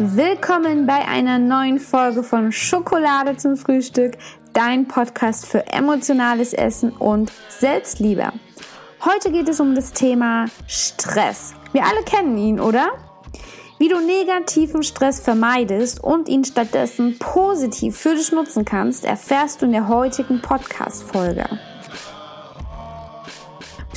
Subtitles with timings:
[0.00, 4.12] Willkommen bei einer neuen Folge von Schokolade zum Frühstück,
[4.52, 8.30] dein Podcast für emotionales Essen und Selbstliebe.
[9.04, 11.54] Heute geht es um das Thema Stress.
[11.72, 12.92] Wir alle kennen ihn, oder?
[13.80, 19.66] Wie du negativen Stress vermeidest und ihn stattdessen positiv für dich nutzen kannst, erfährst du
[19.66, 21.58] in der heutigen Podcast-Folge.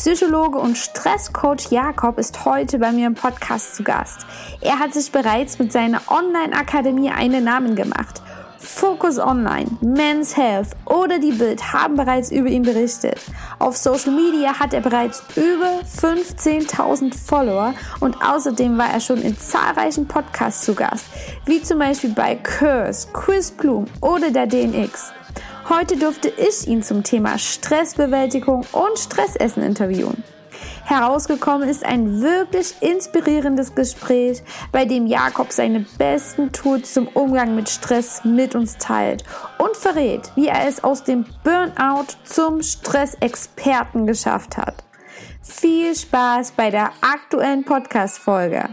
[0.04, 4.26] Psychologe und Stresscoach Jakob ist heute bei mir im Podcast zu Gast.
[4.60, 8.20] Er hat sich bereits mit seiner Online-Akademie einen Namen gemacht.
[8.58, 13.22] Focus Online, Men's Health oder die Bild haben bereits über ihn berichtet.
[13.60, 19.38] Auf Social Media hat er bereits über 15.000 Follower und außerdem war er schon in
[19.38, 21.06] zahlreichen Podcasts zu Gast,
[21.46, 25.14] wie zum Beispiel bei Curse, Chris Bloom oder der DNX.
[25.74, 30.22] Heute durfte ich ihn zum Thema Stressbewältigung und Stressessen interviewen.
[30.84, 37.70] Herausgekommen ist ein wirklich inspirierendes Gespräch, bei dem Jakob seine besten Tools zum Umgang mit
[37.70, 39.24] Stress mit uns teilt
[39.60, 44.84] und verrät, wie er es aus dem Burnout zum Stressexperten geschafft hat.
[45.42, 48.68] Viel Spaß bei der aktuellen Podcast-Folge.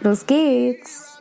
[0.00, 1.11] Los geht's!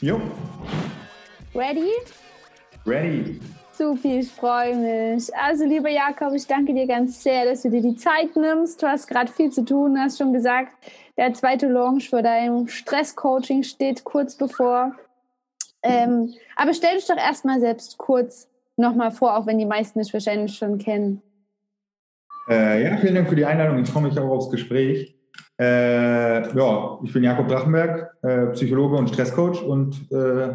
[0.00, 0.18] Jo.
[1.54, 1.90] Ready?
[2.86, 3.38] Ready.
[3.72, 5.34] Supi, ich freue mich.
[5.36, 8.82] Also, lieber Jakob, ich danke dir ganz sehr, dass du dir die Zeit nimmst.
[8.82, 10.72] Du hast gerade viel zu tun, hast schon gesagt,
[11.18, 14.94] der zweite Launch für dein Stresscoaching steht kurz bevor.
[15.82, 20.12] Ähm, aber stell dich doch erstmal selbst kurz nochmal vor, auch wenn die meisten dich
[20.14, 21.20] wahrscheinlich schon kennen.
[22.48, 23.82] Äh, ja, vielen Dank für die Einladung.
[23.82, 25.19] Ich freue mich auch aufs Gespräch.
[25.60, 30.54] Äh, ja, ich bin Jakob Drachenberg, äh, Psychologe und Stresscoach und äh,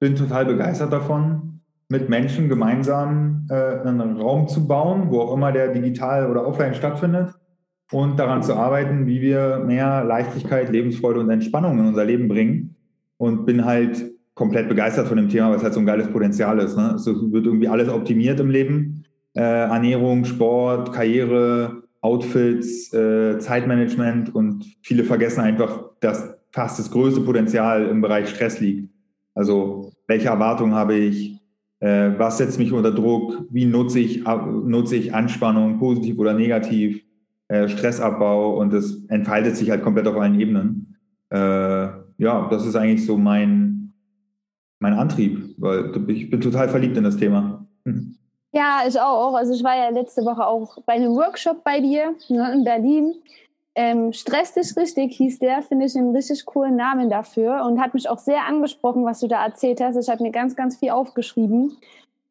[0.00, 5.52] bin total begeistert davon, mit Menschen gemeinsam äh, einen Raum zu bauen, wo auch immer
[5.52, 7.34] der digital oder offline stattfindet
[7.92, 12.76] und daran zu arbeiten, wie wir mehr Leichtigkeit, Lebensfreude und Entspannung in unser Leben bringen.
[13.18, 16.58] Und bin halt komplett begeistert von dem Thema, weil es halt so ein geiles Potenzial
[16.58, 16.76] ist.
[16.76, 16.94] Ne?
[16.96, 19.04] Es wird irgendwie alles optimiert im Leben.
[19.34, 27.20] Äh, Ernährung, Sport, Karriere, Outfits, äh, Zeitmanagement und viele vergessen einfach, dass fast das größte
[27.22, 28.88] Potenzial im Bereich Stress liegt.
[29.34, 31.40] Also welche Erwartungen habe ich,
[31.80, 37.02] äh, was setzt mich unter Druck, wie nutze ich, nutze ich Anspannung, positiv oder negativ,
[37.48, 40.96] äh, Stressabbau und das entfaltet sich halt komplett auf allen Ebenen.
[41.30, 41.88] Äh,
[42.18, 43.92] ja, das ist eigentlich so mein,
[44.78, 47.66] mein Antrieb, weil ich bin total verliebt in das Thema.
[47.84, 48.15] Hm.
[48.56, 49.34] Ja, ich auch.
[49.34, 53.14] Also ich war ja letzte Woche auch bei einem Workshop bei dir ne, in Berlin.
[53.74, 57.92] Ähm, Stress dich richtig hieß der, finde ich einen richtig coolen Namen dafür und hat
[57.92, 59.96] mich auch sehr angesprochen, was du da erzählt hast.
[59.96, 61.76] Ich habe mir ganz, ganz viel aufgeschrieben.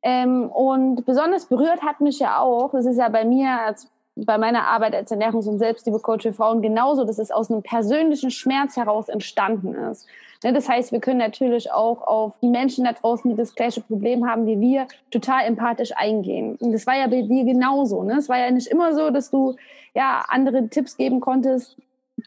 [0.02, 4.40] Ähm, und besonders berührt hat mich ja auch, das ist ja bei mir als bei
[4.40, 8.78] meiner Arbeit als Ernährungs- und Selbstliebe-Coach für Frauen genauso, dass es aus einem persönlichen Schmerz
[8.78, 10.08] heraus entstanden ist.
[10.46, 13.82] Ne, das heißt, wir können natürlich auch auf die Menschen da draußen, die das gleiche
[13.82, 16.56] Problem haben wie wir, total empathisch eingehen.
[16.58, 18.04] Und das war ja bei dir genauso.
[18.04, 18.18] Ne?
[18.20, 19.56] Es war ja nicht immer so, dass du
[19.96, 21.78] ja andere Tipps geben konntest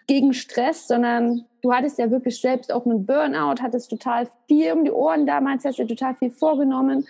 [0.08, 4.84] gegen Stress, sondern du hattest ja wirklich selbst auch einen Burnout, hattest total viel um
[4.84, 7.06] die Ohren damals, hast dir total viel vorgenommen.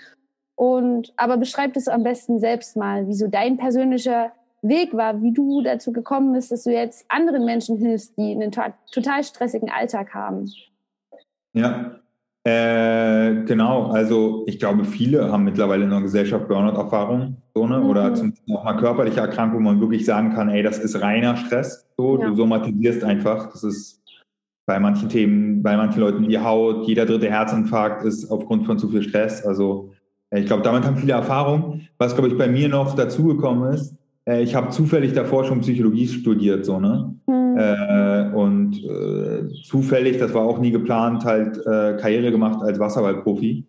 [0.56, 5.32] Und aber beschreib das am besten selbst mal, wie so dein persönlicher Weg war, wie
[5.32, 8.52] du dazu gekommen bist, dass du jetzt anderen Menschen hilfst, die einen
[8.92, 10.52] total stressigen Alltag haben.
[11.58, 11.98] Ja,
[12.44, 13.90] äh, genau.
[13.90, 17.78] Also ich glaube, viele haben mittlerweile in der Gesellschaft Burnout-Erfahrung so, ne?
[17.78, 17.86] Mhm.
[17.86, 21.36] oder zum auch mal körperliche Erkrankung, wo man wirklich sagen kann, ey, das ist reiner
[21.36, 21.88] Stress.
[21.96, 22.28] So, ja.
[22.28, 23.50] Du somatisierst einfach.
[23.50, 24.00] Das ist
[24.66, 28.88] bei manchen Themen, bei manchen Leuten die Haut, jeder dritte Herzinfarkt ist aufgrund von zu
[28.88, 29.44] viel Stress.
[29.44, 29.92] Also
[30.30, 31.80] ich glaube, damit haben viele Erfahrung.
[31.96, 33.96] Was, glaube ich, bei mir noch dazugekommen ist,
[34.28, 37.16] äh, ich habe zufällig davor schon Psychologie studiert, so, ne?
[37.26, 37.37] Mhm.
[37.56, 43.64] Äh, und äh, zufällig, das war auch nie geplant, halt äh, Karriere gemacht als Wasserballprofi.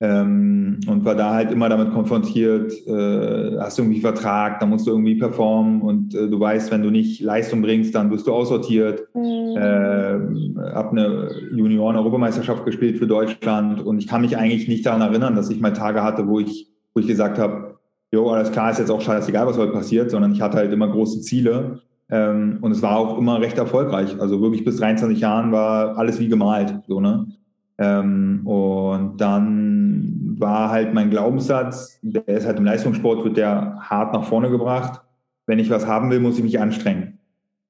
[0.00, 4.86] Ähm, und war da halt immer damit konfrontiert, äh, hast du irgendwie Vertrag, da musst
[4.86, 8.32] du irgendwie performen und äh, du weißt, wenn du nicht Leistung bringst, dann wirst du
[8.32, 9.04] aussortiert.
[9.14, 9.56] Mhm.
[9.56, 15.36] Äh, hab eine Junioren-Europameisterschaft gespielt für Deutschland und ich kann mich eigentlich nicht daran erinnern,
[15.36, 17.76] dass ich mal Tage hatte, wo ich, wo ich gesagt habe,
[18.10, 20.88] jo, alles klar, ist jetzt auch scheißegal, was heute passiert, sondern ich hatte halt immer
[20.88, 21.80] große Ziele.
[22.10, 24.20] Ähm, und es war auch immer recht erfolgreich.
[24.20, 26.80] Also wirklich bis 23 Jahren war alles wie gemalt.
[26.86, 27.26] So, ne?
[27.78, 34.12] Ähm, und dann war halt mein Glaubenssatz, der ist halt im Leistungssport, wird der hart
[34.12, 35.00] nach vorne gebracht.
[35.46, 37.18] Wenn ich was haben will, muss ich mich anstrengen.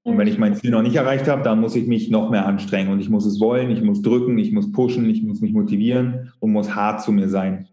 [0.02, 2.44] Und wenn ich mein Ziel noch nicht erreicht habe, dann muss ich mich noch mehr
[2.44, 2.92] anstrengen.
[2.92, 6.32] Und ich muss es wollen, ich muss drücken, ich muss pushen, ich muss mich motivieren
[6.40, 7.68] und muss hart zu mir sein.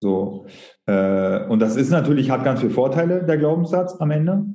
[0.00, 0.46] So.
[0.86, 4.46] Äh, und das ist natürlich, hat ganz viele Vorteile, der Glaubenssatz am Ende.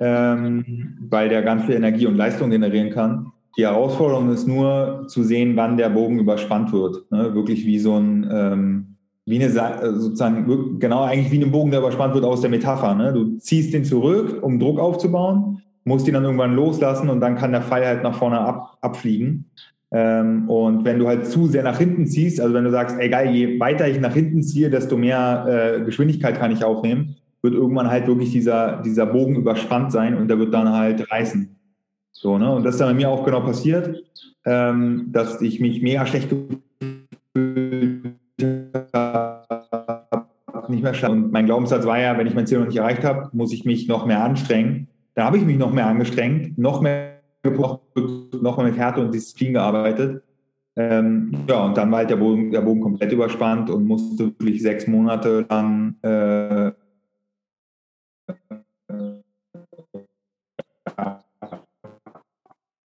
[0.00, 3.32] Ähm, weil der ganz viel Energie und Leistung generieren kann.
[3.56, 7.10] Die Herausforderung ist nur zu sehen, wann der Bogen überspannt wird.
[7.10, 7.34] Ne?
[7.34, 9.50] Wirklich wie so ein, ähm, wie eine,
[9.98, 12.94] sozusagen, genau eigentlich wie ein Bogen, der überspannt wird aus der Metapher.
[12.94, 13.12] Ne?
[13.14, 17.52] Du ziehst den zurück, um Druck aufzubauen, musst ihn dann irgendwann loslassen und dann kann
[17.52, 19.46] der Pfeil halt nach vorne ab, abfliegen.
[19.90, 23.30] Ähm, und wenn du halt zu sehr nach hinten ziehst, also wenn du sagst, egal,
[23.30, 25.46] je weiter ich nach hinten ziehe, desto mehr
[25.78, 27.16] äh, Geschwindigkeit kann ich aufnehmen,
[27.46, 31.56] wird irgendwann halt wirklich dieser, dieser Bogen überspannt sein und der wird dann halt reißen.
[32.10, 32.52] So, ne?
[32.52, 34.02] Und das ist dann bei mir auch genau passiert,
[34.44, 38.16] ähm, dass ich mich mega schlecht gefühlt
[38.92, 40.26] habe,
[40.68, 41.26] nicht mehr stand.
[41.26, 43.64] Und mein Glaubenssatz war ja, wenn ich mein Ziel noch nicht erreicht habe, muss ich
[43.64, 44.88] mich noch mehr anstrengen.
[45.14, 47.12] Da habe ich mich noch mehr angestrengt, noch mehr
[47.44, 47.80] noch,
[48.40, 50.24] noch mal mit Härte und Disziplin gearbeitet.
[50.74, 54.60] Ähm, ja, und dann war halt der Bogen, der Bogen komplett überspannt und musste wirklich
[54.62, 56.72] sechs Monate lang äh,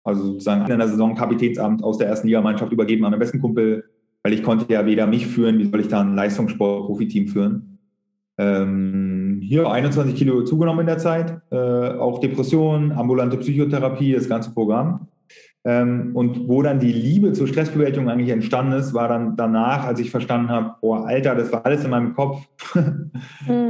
[0.07, 3.83] also sozusagen in der Saison Kapitänsamt aus der ersten Ligamannschaft übergeben an meinen besten Kumpel,
[4.23, 7.79] weil ich konnte ja weder mich führen, wie soll ich da ein Leistungssport-Profiteam führen.
[8.37, 14.53] Ähm, hier 21 Kilo zugenommen in der Zeit, äh, auch Depressionen, ambulante Psychotherapie, das ganze
[14.53, 15.07] Programm.
[15.67, 19.99] Ähm, und wo dann die Liebe zur Stressbewältigung eigentlich entstanden ist, war dann danach, als
[19.99, 22.47] ich verstanden habe, boah, Alter, das war alles in meinem Kopf.
[22.73, 23.11] mhm.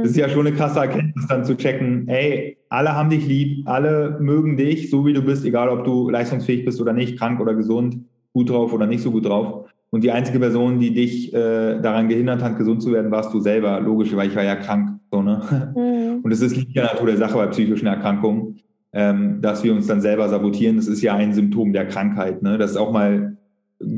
[0.02, 3.68] Das ist ja schon eine krasse Erkenntnis, dann zu checken, ey, alle haben dich lieb,
[3.68, 7.40] alle mögen dich, so wie du bist, egal ob du leistungsfähig bist oder nicht, krank
[7.40, 7.98] oder gesund,
[8.32, 9.68] gut drauf oder nicht so gut drauf.
[9.90, 13.40] Und die einzige Person, die dich äh, daran gehindert hat, gesund zu werden, warst du
[13.40, 13.80] selber.
[13.80, 15.00] Logisch, weil ich war ja krank.
[15.10, 15.72] So, ne?
[15.74, 16.20] Mhm.
[16.22, 18.60] Und es ist liegt ja Natur der Sache bei psychischen Erkrankungen
[18.92, 20.76] ähm, dass wir uns dann selber sabotieren.
[20.76, 22.42] Das ist ja ein Symptom der Krankheit.
[22.42, 22.58] Ne?
[22.58, 23.36] Das ist auch mal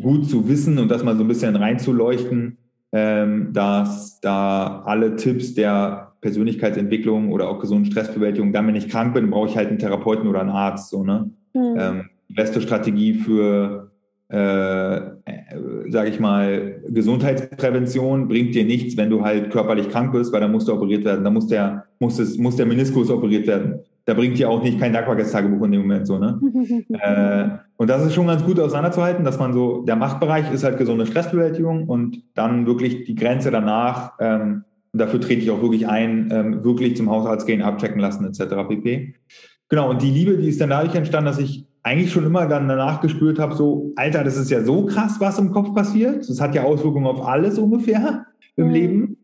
[0.03, 2.59] gut zu wissen und das mal so ein bisschen reinzuleuchten,
[2.93, 9.15] ähm, dass da alle Tipps der Persönlichkeitsentwicklung oder auch gesunden Stressbewältigung, dann wenn ich krank
[9.15, 10.91] bin, brauche ich halt einen Therapeuten oder einen Arzt.
[10.91, 11.31] So, ne?
[11.55, 11.77] Mhm.
[11.79, 13.91] Ähm, die beste Strategie für,
[14.29, 15.11] äh, äh,
[15.89, 20.53] sage ich mal, Gesundheitsprävention bringt dir nichts, wenn du halt körperlich krank bist, weil dann
[20.53, 21.25] musst du operiert werden.
[21.25, 24.81] Da muss der, muss, es, muss der Meniskus operiert werden da bringt dir auch nicht
[24.81, 26.41] kein Dankbarkeitstagebuch in dem Moment so, ne?
[26.89, 30.79] äh, und das ist schon ganz gut auseinanderzuhalten, dass man so, der Machtbereich ist halt
[30.79, 35.87] gesunde Stressbewältigung und dann wirklich die Grenze danach, ähm, und dafür trete ich auch wirklich
[35.87, 38.69] ein, ähm, wirklich zum Hausarzt gehen, abchecken lassen, etc.
[38.69, 39.15] pp.
[39.69, 42.67] Genau, und die Liebe, die ist dann dadurch entstanden, dass ich eigentlich schon immer dann
[42.67, 46.29] danach gespürt habe, so, Alter, das ist ja so krass, was im Kopf passiert.
[46.29, 48.27] Das hat ja Auswirkungen auf alles ungefähr
[48.57, 48.73] im mhm.
[48.73, 49.17] Leben.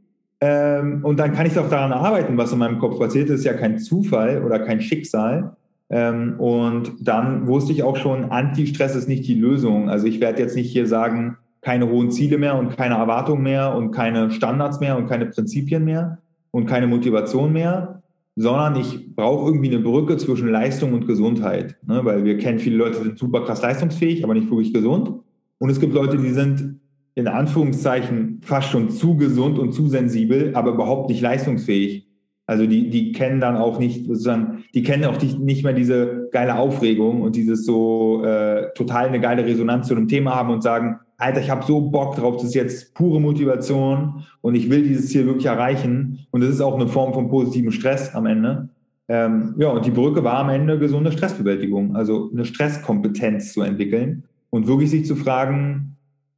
[0.49, 3.29] Ähm, und dann kann ich doch daran arbeiten, was in meinem Kopf passiert.
[3.29, 5.57] Das ist ja kein Zufall oder kein Schicksal.
[5.91, 9.91] Ähm, und dann wusste ich auch schon, Anti-Stress ist nicht die Lösung.
[9.91, 13.75] Also ich werde jetzt nicht hier sagen, keine hohen Ziele mehr und keine Erwartungen mehr
[13.75, 16.19] und keine Standards mehr und keine Prinzipien mehr
[16.53, 18.03] und keine Motivation mehr,
[18.37, 21.77] sondern ich brauche irgendwie eine Brücke zwischen Leistung und Gesundheit.
[21.85, 22.05] Ne?
[22.05, 25.11] Weil wir kennen viele Leute, die sind super krass leistungsfähig, aber nicht wirklich gesund.
[25.59, 26.79] Und es gibt Leute, die sind
[27.17, 32.07] in Anführungszeichen fast schon zu gesund und zu sensibel, aber überhaupt nicht leistungsfähig.
[32.47, 36.57] Also die, die kennen dann auch nicht sozusagen, die kennen auch nicht, mehr diese geile
[36.57, 41.01] Aufregung und dieses so äh, total eine geile Resonanz zu einem Thema haben und sagen,
[41.17, 45.09] Alter, ich habe so Bock drauf, das ist jetzt pure Motivation und ich will dieses
[45.09, 46.27] Ziel wirklich erreichen.
[46.31, 48.69] Und das ist auch eine Form von positivem Stress am Ende.
[49.09, 54.25] Ähm, ja, und die Brücke war am Ende gesunde Stressbewältigung, also eine Stresskompetenz zu entwickeln
[54.51, 55.96] und wirklich sich zu fragen,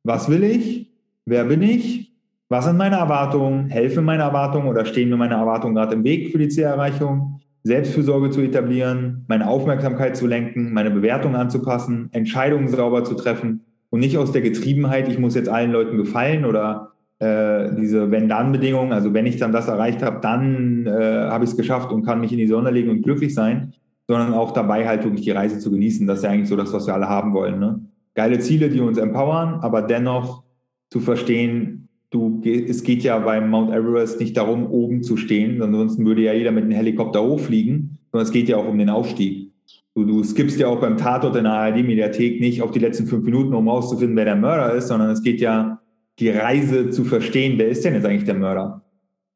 [0.09, 0.91] was will ich?
[1.27, 2.15] Wer bin ich?
[2.49, 3.69] Was sind meine Erwartungen?
[3.69, 7.41] Helfen meine Erwartungen oder stehen mir meine Erwartungen gerade im Weg für die Zielerreichung?
[7.62, 14.00] Selbstfürsorge zu etablieren, meine Aufmerksamkeit zu lenken, meine Bewertung anzupassen, Entscheidungen sauber zu treffen und
[14.00, 19.12] nicht aus der Getriebenheit, ich muss jetzt allen Leuten gefallen oder äh, diese Wenn-Dann-Bedingungen, also
[19.12, 20.91] wenn ich dann das erreicht habe, dann äh,
[21.29, 23.75] habe ich es geschafft und kann mich in die Sonne legen und glücklich sein,
[24.07, 26.07] sondern auch dabei halt wirklich die Reise zu genießen.
[26.07, 27.59] Das ist ja eigentlich so das, was wir alle haben wollen.
[27.59, 27.81] Ne?
[28.15, 30.45] Geile Ziele, die uns empowern, aber dennoch
[30.91, 36.07] zu verstehen, du, es geht ja beim Mount Everest nicht darum, oben zu stehen, ansonsten
[36.07, 39.53] würde ja jeder mit einem Helikopter hochfliegen, sondern es geht ja auch um den Aufstieg.
[39.95, 43.25] Du, du skippst ja auch beim Tatort in der ARD-Mediathek nicht auf die letzten fünf
[43.25, 45.81] Minuten, um herauszufinden, wer der Mörder ist, sondern es geht ja
[46.19, 48.83] die Reise zu verstehen, wer ist denn jetzt eigentlich der Mörder?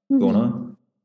[0.09, 0.35] So, mhm.
[0.35, 0.62] ne?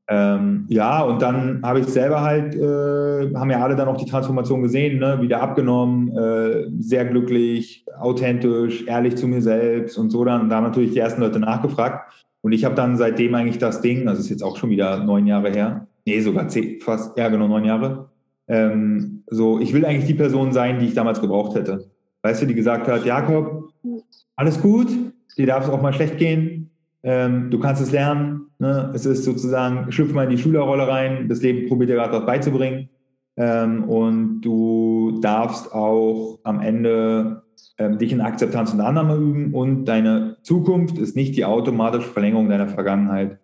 [0.10, 4.10] Ähm, ja, und dann habe ich selber halt, äh, haben ja alle dann auch die
[4.10, 5.22] Transformation gesehen, ne?
[5.22, 10.50] wieder abgenommen, äh, sehr glücklich, authentisch, ehrlich zu mir selbst und so dann.
[10.50, 12.14] Da haben natürlich die ersten Leute nachgefragt.
[12.42, 15.28] Und ich habe dann seitdem eigentlich das Ding, das ist jetzt auch schon wieder neun
[15.28, 18.10] Jahre her, nee, sogar zehn, fast, ja genau, neun Jahre.
[18.48, 21.90] Ähm, so, ich will eigentlich die Person sein, die ich damals gebraucht hätte.
[22.22, 23.74] Weißt du, die gesagt hat, Jakob,
[24.38, 24.88] alles gut,
[25.38, 26.57] dir darf es auch mal schlecht gehen,
[27.08, 28.48] ähm, du kannst es lernen.
[28.60, 28.92] Ne?
[28.94, 31.30] Es ist sozusagen, schlüpf mal in die Schülerrolle rein.
[31.30, 32.90] Das Leben probiert dir gerade was beizubringen.
[33.38, 37.44] Ähm, und du darfst auch am Ende
[37.78, 42.50] ähm, dich in Akzeptanz und Annahme üben und deine Zukunft ist nicht die automatische Verlängerung
[42.50, 43.40] deiner Vergangenheit.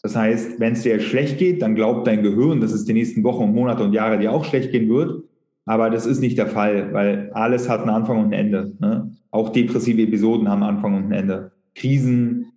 [0.00, 3.24] Das heißt, wenn es dir schlecht geht, dann glaubt dein Gehirn, dass es die nächsten
[3.24, 5.24] Wochen und Monate und Jahre dir auch schlecht gehen wird.
[5.64, 8.74] Aber das ist nicht der Fall, weil alles hat einen Anfang und ein Ende.
[8.78, 9.10] Ne?
[9.32, 11.50] Auch depressive Episoden haben Anfang und ein Ende.
[11.74, 12.52] Krisen,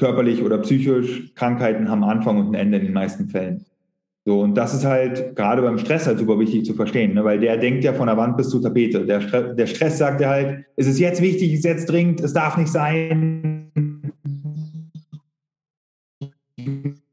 [0.00, 3.64] körperlich oder psychisch, Krankheiten haben Anfang und ein Ende in den meisten Fällen.
[4.26, 7.24] So, und das ist halt gerade beim Stress halt super wichtig zu verstehen, ne?
[7.24, 9.06] weil der denkt ja von der Wand bis zur Tapete.
[9.06, 12.20] Der, Stre der Stress sagt ja halt, es ist jetzt wichtig, es ist jetzt dringend,
[12.20, 13.70] es darf nicht sein.
[16.56, 16.66] Ich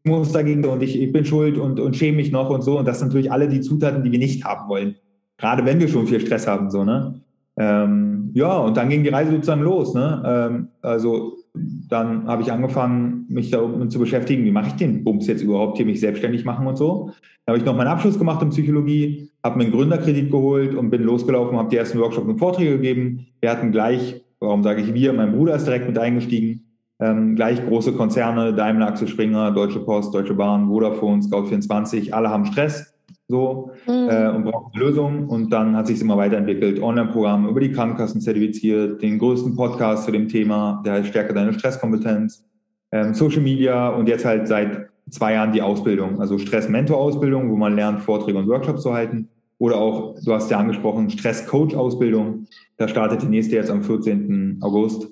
[0.03, 2.77] muss dagegen und ich, ich bin schuld und, und schäme mich noch und so.
[2.77, 4.95] Und das sind natürlich alle die Zutaten, die wir nicht haben wollen.
[5.37, 7.21] Gerade wenn wir schon viel Stress haben, so, ne?
[7.57, 10.23] Ähm, ja, und dann ging die Reise sozusagen los, ne?
[10.25, 15.27] Ähm, also dann habe ich angefangen, mich damit zu beschäftigen, wie mache ich den Bums
[15.27, 17.11] jetzt überhaupt hier, mich selbstständig machen und so.
[17.45, 20.89] Da habe ich noch meinen Abschluss gemacht in Psychologie, habe mir einen Gründerkredit geholt und
[20.89, 23.27] bin losgelaufen, habe die ersten Workshops und Vorträge gegeben.
[23.39, 26.65] Wir hatten gleich, warum sage ich wir, mein Bruder ist direkt mit eingestiegen,
[26.99, 32.45] ähm, gleich große Konzerne, Daimler, Axel Springer, Deutsche Post, Deutsche Bahn, Vodafone, Scout24, alle haben
[32.45, 32.96] Stress
[33.27, 34.09] so mhm.
[34.09, 35.27] äh, und brauchen eine Lösung.
[35.27, 36.81] Und dann hat sich immer weiterentwickelt.
[36.81, 41.53] Online-Programm über die Krankenkassen zertifiziert, den größten Podcast zu dem Thema, der heißt Stärke deine
[41.53, 42.45] Stresskompetenz,
[42.91, 47.75] ähm, Social Media und jetzt halt seit zwei Jahren die Ausbildung, also Stress-Mentor-Ausbildung, wo man
[47.75, 49.29] lernt, Vorträge und Workshops zu halten.
[49.59, 52.45] Oder auch, du hast ja angesprochen, Stress-Coach-Ausbildung.
[52.77, 54.59] Da startet die nächste jetzt am 14.
[54.61, 55.07] August.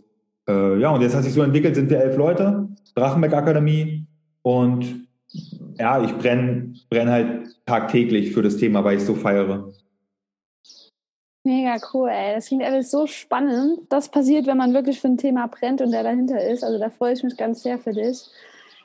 [0.47, 4.05] Äh, ja, und jetzt hat sich so entwickelt, sind wir elf Leute, Drachenberg Akademie.
[4.43, 5.07] Und
[5.77, 9.73] ja, ich brenne brenn halt tagtäglich für das Thema, weil ich so feiere.
[11.43, 12.33] Mega cool, ey.
[12.33, 13.79] Das klingt alles so spannend.
[13.89, 16.63] Das passiert, wenn man wirklich für ein Thema brennt und der dahinter ist.
[16.63, 18.25] Also da freue ich mich ganz sehr für dich.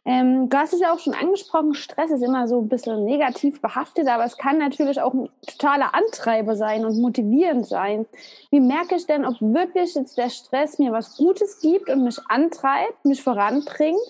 [0.05, 3.61] Ähm, du hast es ja auch schon angesprochen, Stress ist immer so ein bisschen negativ
[3.61, 8.07] behaftet, aber es kann natürlich auch ein totaler Antreiber sein und motivierend sein.
[8.51, 12.19] Wie merke ich denn, ob wirklich jetzt der Stress mir was Gutes gibt und mich
[12.29, 14.01] antreibt, mich voranbringt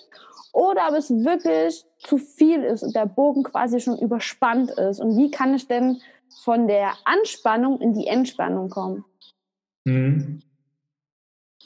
[0.53, 5.01] oder ob es wirklich zu viel ist und der Bogen quasi schon überspannt ist.
[5.01, 6.01] Und wie kann ich denn
[6.43, 9.05] von der Anspannung in die Entspannung kommen?
[9.85, 10.41] Mhm.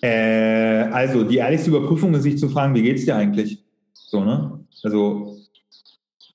[0.00, 3.64] Äh, also die ehrlichste Überprüfung ist, sich zu fragen, wie geht es dir eigentlich?
[3.92, 4.64] So, ne?
[4.82, 5.38] Also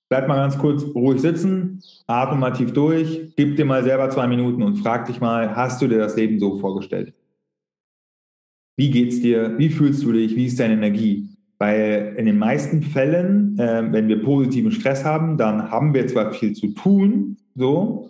[0.07, 4.27] bleib mal ganz kurz ruhig sitzen, atme mal tief durch, gib dir mal selber zwei
[4.27, 7.13] Minuten und frag dich mal, hast du dir das Leben so vorgestellt?
[8.75, 9.57] Wie geht's dir?
[9.57, 10.35] Wie fühlst du dich?
[10.35, 11.28] Wie ist deine Energie?
[11.59, 16.31] Weil in den meisten Fällen, äh, wenn wir positiven Stress haben, dann haben wir zwar
[16.31, 18.09] viel zu tun, so,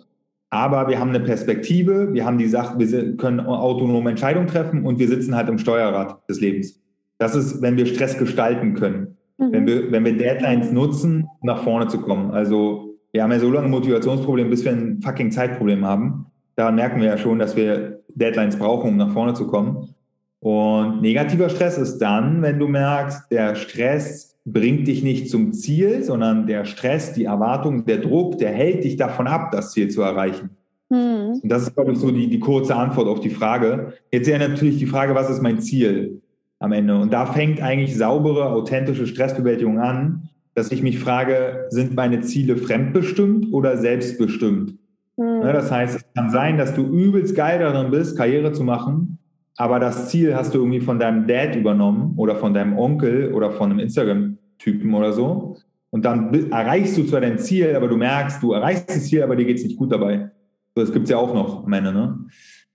[0.50, 4.98] aber wir haben eine Perspektive, wir haben die Sache, wir können autonome Entscheidungen treffen und
[4.98, 6.80] wir sitzen halt im Steuerrad des Lebens.
[7.18, 9.16] Das ist, wenn wir Stress gestalten können.
[9.38, 9.52] Mhm.
[9.52, 12.32] Wenn, wir, wenn wir Deadlines nutzen, nach vorne zu kommen.
[12.32, 16.26] Also wir haben ja so lange Motivationsprobleme, bis wir ein fucking Zeitproblem haben.
[16.56, 19.94] Daran merken wir ja schon, dass wir Deadlines brauchen, um nach vorne zu kommen.
[20.40, 26.02] Und negativer Stress ist dann, wenn du merkst, der Stress bringt dich nicht zum Ziel,
[26.02, 30.00] sondern der Stress, die Erwartung, der Druck, der hält dich davon ab, das Ziel zu
[30.02, 30.50] erreichen.
[30.88, 31.40] Mhm.
[31.42, 33.92] Und das ist, glaube ich, so die, die kurze Antwort auf die Frage.
[34.10, 36.22] Jetzt ja natürlich die Frage, was ist mein Ziel
[36.58, 36.98] am Ende?
[36.98, 42.56] Und da fängt eigentlich saubere, authentische Stressbewältigung an, dass ich mich frage, sind meine Ziele
[42.56, 44.74] fremdbestimmt oder selbstbestimmt?
[45.16, 45.42] Mhm.
[45.42, 49.18] Das heißt, es kann sein, dass du übelst geil darin bist, Karriere zu machen,
[49.60, 53.50] aber das Ziel hast du irgendwie von deinem Dad übernommen oder von deinem Onkel oder
[53.50, 55.58] von einem Instagram-Typen oder so.
[55.90, 59.36] Und dann erreichst du zwar dein Ziel, aber du merkst, du erreichst das Ziel, aber
[59.36, 60.30] dir geht es nicht gut dabei.
[60.74, 61.92] So, das gibt es ja auch noch Ende.
[61.92, 62.18] Ne?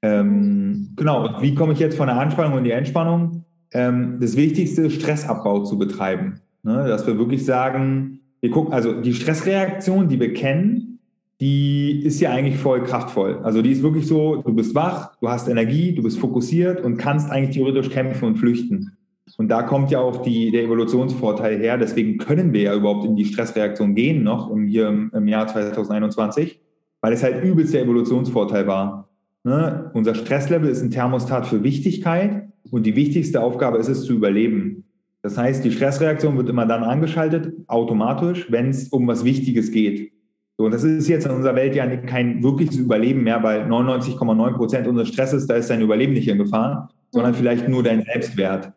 [0.03, 3.45] Ähm, genau, und wie komme ich jetzt von der Anspannung in die Entspannung?
[3.73, 6.41] Ähm, das Wichtigste ist, Stressabbau zu betreiben.
[6.61, 6.87] Ne?
[6.87, 10.94] Dass wir wirklich sagen, wir gucken, also die Stressreaktion, die wir kennen,
[11.41, 13.39] die ist ja eigentlich voll kraftvoll.
[13.43, 16.97] Also die ist wirklich so, du bist wach, du hast Energie, du bist fokussiert und
[16.97, 18.97] kannst eigentlich theoretisch kämpfen und flüchten.
[19.37, 21.77] Und da kommt ja auch die, der Evolutionsvorteil her.
[21.77, 25.47] Deswegen können wir ja überhaupt in die Stressreaktion gehen noch im, hier im, im Jahr
[25.47, 26.61] 2021,
[27.01, 29.09] weil es halt übelst der Evolutionsvorteil war.
[29.43, 29.91] Ne?
[29.93, 34.85] Unser Stresslevel ist ein Thermostat für Wichtigkeit und die wichtigste Aufgabe ist es zu überleben.
[35.21, 40.11] Das heißt, die Stressreaktion wird immer dann angeschaltet, automatisch, wenn es um was Wichtiges geht.
[40.57, 44.53] So, und das ist jetzt in unserer Welt ja kein wirkliches Überleben mehr, weil 99,9
[44.53, 47.37] Prozent unseres Stresses, da ist dein Überleben nicht in Gefahr, sondern mhm.
[47.37, 48.71] vielleicht nur dein Selbstwert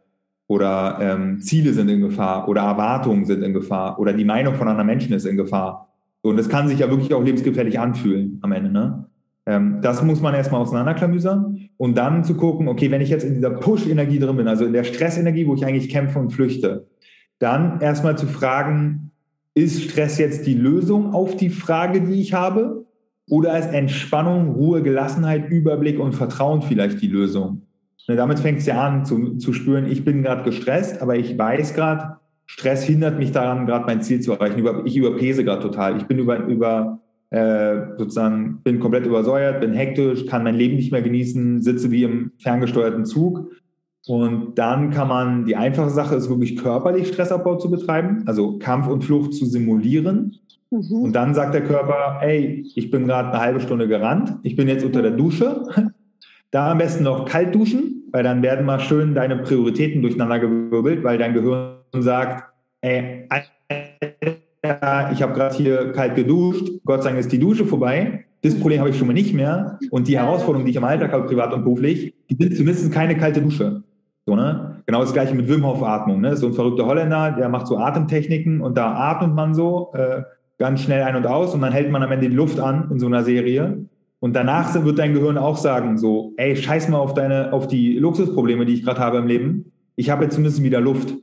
[0.49, 4.67] oder ähm, Ziele sind in Gefahr oder Erwartungen sind in Gefahr oder die Meinung von
[4.67, 5.93] anderen Menschen ist in Gefahr.
[6.23, 8.71] So, und das kann sich ja wirklich auch lebensgefährlich anfühlen am Ende.
[8.71, 9.05] Ne?
[9.47, 13.35] Ähm, das muss man erstmal auseinanderklamüsern und dann zu gucken, okay, wenn ich jetzt in
[13.35, 16.87] dieser Push-Energie drin bin, also in der Stressenergie, wo ich eigentlich kämpfe und flüchte,
[17.39, 19.08] dann erstmal zu fragen,
[19.63, 22.87] ist Stress jetzt die Lösung auf die Frage, die ich habe?
[23.29, 27.63] Oder ist Entspannung, Ruhe, Gelassenheit, Überblick und Vertrauen vielleicht die Lösung?
[28.09, 31.37] Ne, damit fängt es ja an zu, zu spüren, ich bin gerade gestresst, aber ich
[31.37, 34.67] weiß gerade, Stress hindert mich daran, gerade mein Ziel zu erreichen.
[34.87, 35.99] Ich überpese gerade total.
[35.99, 40.91] Ich bin über, über äh, sozusagen, bin komplett übersäuert, bin hektisch, kann mein Leben nicht
[40.91, 43.51] mehr genießen, sitze wie im ferngesteuerten Zug.
[44.09, 48.89] Und dann kann man, die einfache Sache ist wirklich körperlich Stressabbau zu betreiben, also Kampf
[48.89, 50.37] und Flucht zu simulieren.
[50.71, 51.03] Mhm.
[51.03, 54.67] Und dann sagt der Körper, ey, ich bin gerade eine halbe Stunde gerannt, ich bin
[54.67, 55.63] jetzt unter der Dusche.
[56.51, 61.05] Da am besten noch kalt duschen, weil dann werden mal schön deine Prioritäten durcheinander gewirbelt,
[61.05, 62.45] weil dein Gehirn sagt,
[62.81, 63.29] ey,
[65.13, 68.25] ich habe gerade hier kalt geduscht, Gott sei Dank ist die Dusche vorbei.
[68.41, 69.79] Das Problem habe ich schon mal nicht mehr.
[69.91, 73.19] Und die Herausforderungen, die ich im Alltag habe, privat und beruflich, die sind zumindest keine
[73.19, 73.83] kalte Dusche.
[74.29, 74.83] So, ne?
[74.85, 76.21] Genau das gleiche mit Wim Hof Atmung.
[76.21, 76.37] Ne?
[76.37, 80.21] So ein verrückter Holländer, der macht so Atemtechniken und da atmet man so äh,
[80.59, 82.99] ganz schnell ein und aus und dann hält man am Ende die Luft an in
[82.99, 83.87] so einer Serie.
[84.21, 87.99] Und danach wird dein Gehirn auch sagen so, ey, scheiß mal auf deine, auf die
[87.99, 89.73] Luxusprobleme, die ich gerade habe im Leben.
[89.97, 91.15] Ich habe jetzt zumindest wieder Luft.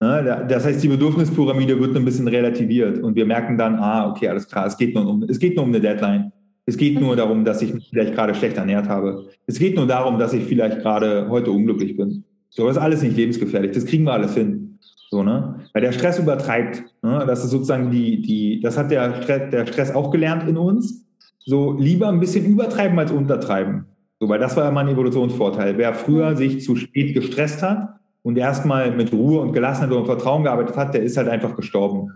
[0.00, 0.46] Ne?
[0.48, 4.46] Das heißt, die Bedürfnispyramide wird ein bisschen relativiert und wir merken dann, ah, okay, alles
[4.46, 6.30] klar, es geht nur um, es geht nur um eine Deadline.
[6.66, 9.26] Es geht nur darum, dass ich mich vielleicht gerade schlecht ernährt habe.
[9.46, 12.24] Es geht nur darum, dass ich vielleicht gerade heute unglücklich bin.
[12.50, 13.72] So, das ist alles nicht lebensgefährlich.
[13.72, 14.78] Das kriegen wir alles hin.
[15.10, 15.60] So, ne?
[15.72, 16.82] Weil der Stress übertreibt.
[17.02, 17.24] Ne?
[17.26, 21.06] Das ist sozusagen die, die, das hat der Stress, der Stress auch gelernt in uns.
[21.44, 23.86] So, lieber ein bisschen übertreiben als untertreiben.
[24.20, 25.78] So, weil das war immer ein Evolutionsvorteil.
[25.78, 30.44] Wer früher sich zu spät gestresst hat, und erstmal mit Ruhe und Gelassenheit und Vertrauen
[30.44, 32.12] gearbeitet hat, der ist halt einfach gestorben.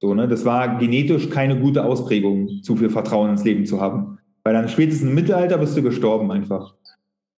[0.00, 0.28] So, ne?
[0.28, 4.18] Das war genetisch keine gute Ausprägung, zu viel Vertrauen ins Leben zu haben.
[4.44, 6.74] Weil dann spätestens im Mittelalter bist du gestorben einfach.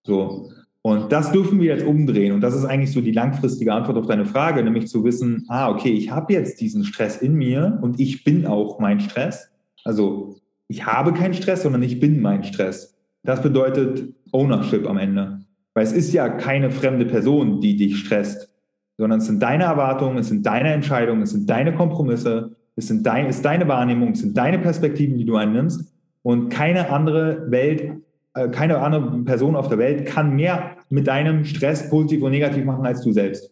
[0.04, 0.50] So.
[0.82, 2.32] Und das dürfen wir jetzt umdrehen.
[2.32, 5.70] Und das ist eigentlich so die langfristige Antwort auf deine Frage, nämlich zu wissen, ah,
[5.70, 9.50] okay, ich habe jetzt diesen Stress in mir und ich bin auch mein Stress.
[9.84, 10.36] Also
[10.68, 12.96] ich habe keinen Stress, sondern ich bin mein Stress.
[13.22, 15.40] Das bedeutet Ownership am Ende.
[15.74, 18.50] Weil es ist ja keine fremde Person, die dich stresst,
[18.96, 23.04] sondern es sind deine Erwartungen, es sind deine Entscheidungen, es sind deine Kompromisse, es sind
[23.06, 25.92] dein, ist deine Wahrnehmung, es sind deine Perspektiven, die du einnimmst.
[26.22, 27.92] Und keine andere Welt,
[28.32, 32.86] keine andere Person auf der Welt kann mehr mit deinem Stress positiv und negativ machen
[32.86, 33.50] als du selbst.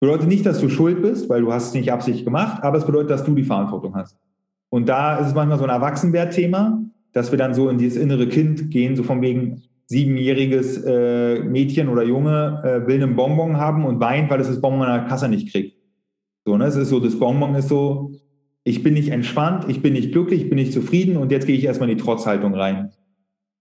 [0.00, 2.86] Bedeutet nicht, dass du schuld bist, weil du hast es nicht absichtlich gemacht, aber es
[2.86, 4.16] bedeutet, dass du die Verantwortung hast.
[4.70, 6.82] Und da ist es manchmal so ein Erwachsenwertthema,
[7.12, 11.88] dass wir dann so in dieses innere Kind gehen, so von wegen, siebenjähriges äh, Mädchen
[11.88, 15.08] oder Junge äh, will einen Bonbon haben und weint, weil es das Bonbon an der
[15.08, 15.76] Kasse nicht kriegt.
[16.44, 16.66] So, ne?
[16.66, 18.12] Es ist so, das Bonbon ist so,
[18.62, 21.56] ich bin nicht entspannt, ich bin nicht glücklich, ich bin nicht zufrieden und jetzt gehe
[21.56, 22.92] ich erstmal in die Trotzhaltung rein.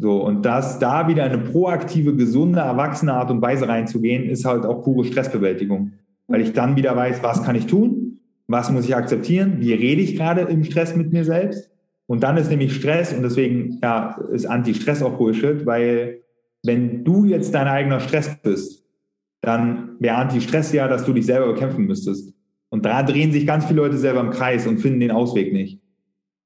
[0.02, 4.66] So, und das da wieder eine proaktive, gesunde, erwachsene Art und Weise reinzugehen, ist halt
[4.66, 5.92] auch pure Stressbewältigung.
[6.28, 8.20] Weil ich dann wieder weiß, was kann ich tun?
[8.48, 9.58] Was muss ich akzeptieren?
[9.60, 11.70] Wie rede ich gerade im Stress mit mir selbst?
[12.08, 16.22] Und dann ist nämlich Stress und deswegen ja, ist Anti-Stress auch Bullshit, weil
[16.64, 18.86] wenn du jetzt dein eigener Stress bist,
[19.42, 22.34] dann wäre Anti-Stress ja, dass du dich selber bekämpfen müsstest.
[22.70, 25.82] Und da drehen sich ganz viele Leute selber im Kreis und finden den Ausweg nicht.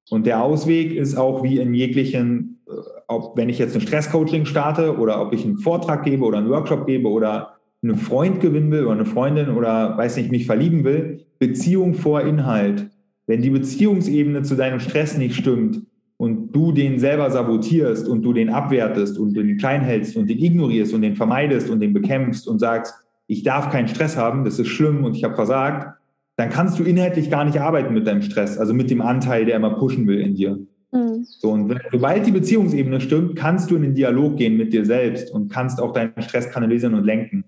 [0.09, 2.61] Und der Ausweg ist auch wie in jeglichen,
[3.07, 6.49] ob wenn ich jetzt ein Stresscoaching starte oder ob ich einen Vortrag gebe oder einen
[6.49, 10.83] Workshop gebe oder einen Freund gewinnen will oder eine Freundin oder weiß nicht, mich verlieben
[10.83, 12.89] will, Beziehung vor Inhalt.
[13.27, 15.81] Wenn die Beziehungsebene zu deinem Stress nicht stimmt
[16.17, 20.39] und du den selber sabotierst und du den abwertest und den klein hältst und den
[20.39, 22.95] ignorierst und den vermeidest und den bekämpfst und sagst,
[23.27, 25.97] ich darf keinen Stress haben, das ist schlimm und ich habe versagt,
[26.35, 29.55] dann kannst du inhaltlich gar nicht arbeiten mit deinem Stress, also mit dem Anteil, der
[29.55, 30.59] immer pushen will in dir.
[30.93, 31.25] Mhm.
[31.25, 35.31] So, und sobald die Beziehungsebene stimmt, kannst du in den Dialog gehen mit dir selbst
[35.31, 37.43] und kannst auch deinen Stress kanalisieren und lenken.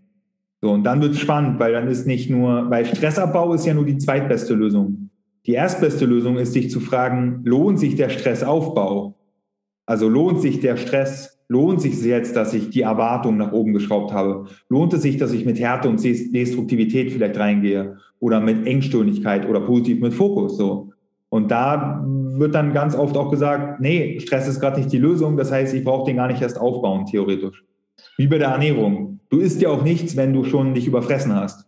[0.61, 3.75] So, und dann wird es spannend, weil dann ist nicht nur, weil Stressabbau ist ja
[3.75, 5.11] nur die zweitbeste Lösung.
[5.45, 9.13] Die erstbeste Lösung ist, dich zu fragen, lohnt sich der Stressaufbau?
[9.85, 14.11] Also lohnt sich der Stress, lohnt sich jetzt, dass ich die Erwartung nach oben geschraubt
[14.11, 14.47] habe?
[14.69, 17.97] Lohnt es sich, dass ich mit Härte und Destruktivität vielleicht reingehe?
[18.19, 20.93] Oder mit Engstirnigkeit oder positiv mit Fokus, so.
[21.29, 25.37] Und da wird dann ganz oft auch gesagt, nee, Stress ist gerade nicht die Lösung.
[25.37, 27.63] Das heißt, ich brauche den gar nicht erst aufbauen, theoretisch.
[28.17, 29.19] Wie bei der Ernährung.
[29.29, 31.67] Du isst ja auch nichts, wenn du schon dich überfressen hast.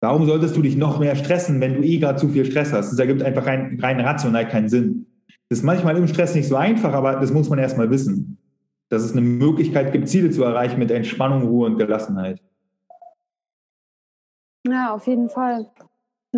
[0.00, 2.92] Warum solltest du dich noch mehr stressen, wenn du eh gerade zu viel Stress hast?
[2.92, 5.06] Das ergibt einfach rein, rein rational keinen Sinn.
[5.48, 8.38] Das ist manchmal im Stress nicht so einfach, aber das muss man erstmal wissen.
[8.88, 12.40] Dass es eine Möglichkeit gibt, Ziele zu erreichen mit Entspannung, Ruhe und Gelassenheit.
[14.66, 15.66] Ja, auf jeden Fall.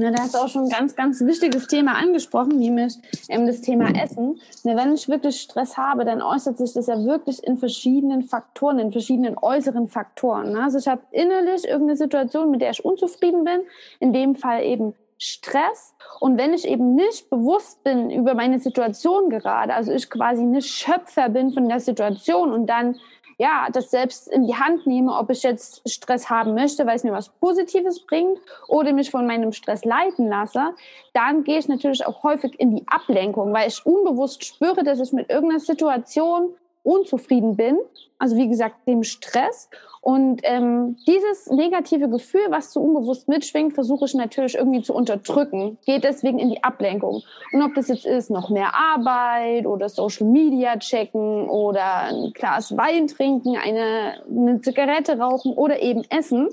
[0.01, 2.95] Na, da hast du auch schon ein ganz, ganz wichtiges Thema angesprochen, nämlich
[3.29, 4.41] ähm, das Thema Essen.
[4.63, 8.79] Na, wenn ich wirklich Stress habe, dann äußert sich das ja wirklich in verschiedenen Faktoren,
[8.79, 10.53] in verschiedenen äußeren Faktoren.
[10.53, 10.63] Ne?
[10.63, 13.63] Also ich habe innerlich irgendeine Situation, mit der ich unzufrieden bin.
[13.99, 15.97] In dem Fall eben Stress.
[16.21, 20.69] Und wenn ich eben nicht bewusst bin über meine Situation gerade, also ich quasi nicht
[20.69, 22.97] Schöpfer bin von der Situation und dann
[23.39, 27.05] ja, das selbst in die Hand nehme, ob ich jetzt Stress haben möchte, weil es
[27.05, 30.75] mir was Positives bringt oder mich von meinem Stress leiten lasse,
[31.15, 35.13] dann gehe ich natürlich auch häufig in die Ablenkung, weil ich unbewusst spüre, dass ich
[35.13, 36.51] mit irgendeiner Situation
[36.89, 37.79] unzufrieden bin,
[38.19, 39.69] also wie gesagt dem Stress
[40.01, 45.77] und ähm, dieses negative Gefühl, was so unbewusst mitschwingt, versuche ich natürlich irgendwie zu unterdrücken.
[45.85, 47.23] Geht deswegen in die Ablenkung.
[47.53, 52.77] Und ob das jetzt ist, noch mehr Arbeit oder Social Media checken oder ein Glas
[52.77, 56.49] Wein trinken, eine, eine Zigarette rauchen oder eben essen.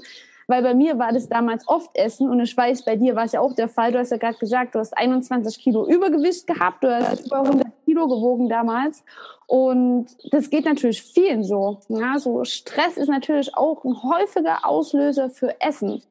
[0.48, 3.32] Weil bei mir war das damals oft Essen und ich weiß, bei dir war es
[3.32, 3.92] ja auch der Fall.
[3.92, 7.68] Du hast ja gerade gesagt, du hast 21 Kilo Übergewicht gehabt, du hast über 100
[7.86, 9.04] Kilo gewogen damals.
[9.48, 11.80] Und das geht natürlich vielen so.
[11.90, 16.02] Ja, so Stress ist natürlich auch ein häufiger Auslöser für Essen.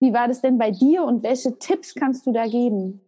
[0.00, 3.00] Wie war das denn bei dir und welche Tipps kannst du da geben?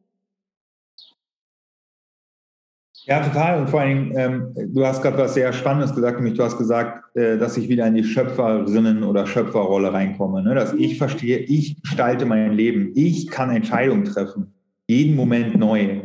[3.06, 3.60] Ja, total.
[3.60, 7.16] Und vor allem, ähm, du hast gerade was sehr Spannendes gesagt, nämlich du hast gesagt,
[7.16, 10.42] äh, dass ich wieder in die Schöpferinnen- oder Schöpferrolle reinkomme.
[10.42, 10.54] Ne?
[10.54, 12.92] Dass ich verstehe, ich gestalte mein Leben.
[12.94, 14.54] Ich kann Entscheidungen treffen.
[14.88, 16.00] Jeden Moment neu.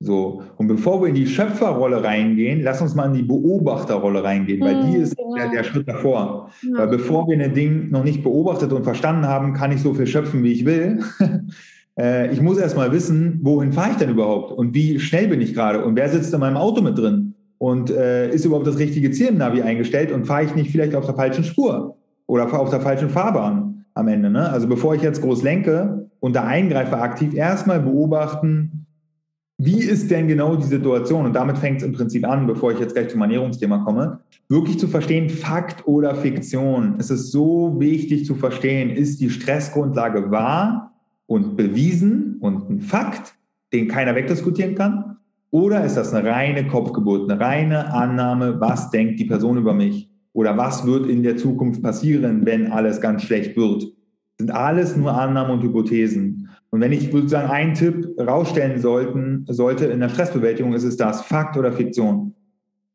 [0.00, 0.42] So.
[0.56, 4.82] Und bevor wir in die Schöpferrolle reingehen, lass uns mal in die Beobachterrolle reingehen, weil
[4.82, 5.36] die hm, ist genau.
[5.36, 6.50] der, der, Schritt davor.
[6.62, 6.78] Ja.
[6.78, 10.08] Weil bevor wir ein Ding noch nicht beobachtet und verstanden haben, kann ich so viel
[10.08, 11.04] schöpfen, wie ich will.
[11.98, 15.40] äh, ich muss erst mal wissen, wohin fahre ich denn überhaupt und wie schnell bin
[15.40, 18.78] ich gerade und wer sitzt in meinem Auto mit drin und äh, ist überhaupt das
[18.78, 22.52] richtige Ziel im Navi eingestellt und fahre ich nicht vielleicht auf der falschen Spur oder
[22.58, 24.30] auf der falschen Fahrbahn am Ende.
[24.30, 24.48] Ne?
[24.48, 28.86] Also bevor ich jetzt groß lenke und da eingreife aktiv, erstmal beobachten,
[29.58, 31.24] wie ist denn genau die Situation?
[31.24, 34.78] Und damit fängt es im Prinzip an, bevor ich jetzt gleich zum Ernährungsthema komme, wirklich
[34.78, 36.96] zu verstehen, Fakt oder Fiktion.
[36.98, 40.91] Es ist so wichtig zu verstehen, ist die Stressgrundlage wahr
[41.26, 43.34] und bewiesen und ein Fakt,
[43.72, 45.16] den keiner wegdiskutieren kann?
[45.50, 50.10] Oder ist das eine reine Kopfgeburt, eine reine Annahme, was denkt die Person über mich?
[50.32, 53.82] Oder was wird in der Zukunft passieren, wenn alles ganz schlecht wird?
[53.82, 56.48] Das sind alles nur Annahmen und Hypothesen.
[56.70, 61.20] Und wenn ich sozusagen einen Tipp rausstellen sollten, sollte in der Stressbewältigung, ist es das
[61.20, 62.34] Fakt oder Fiktion.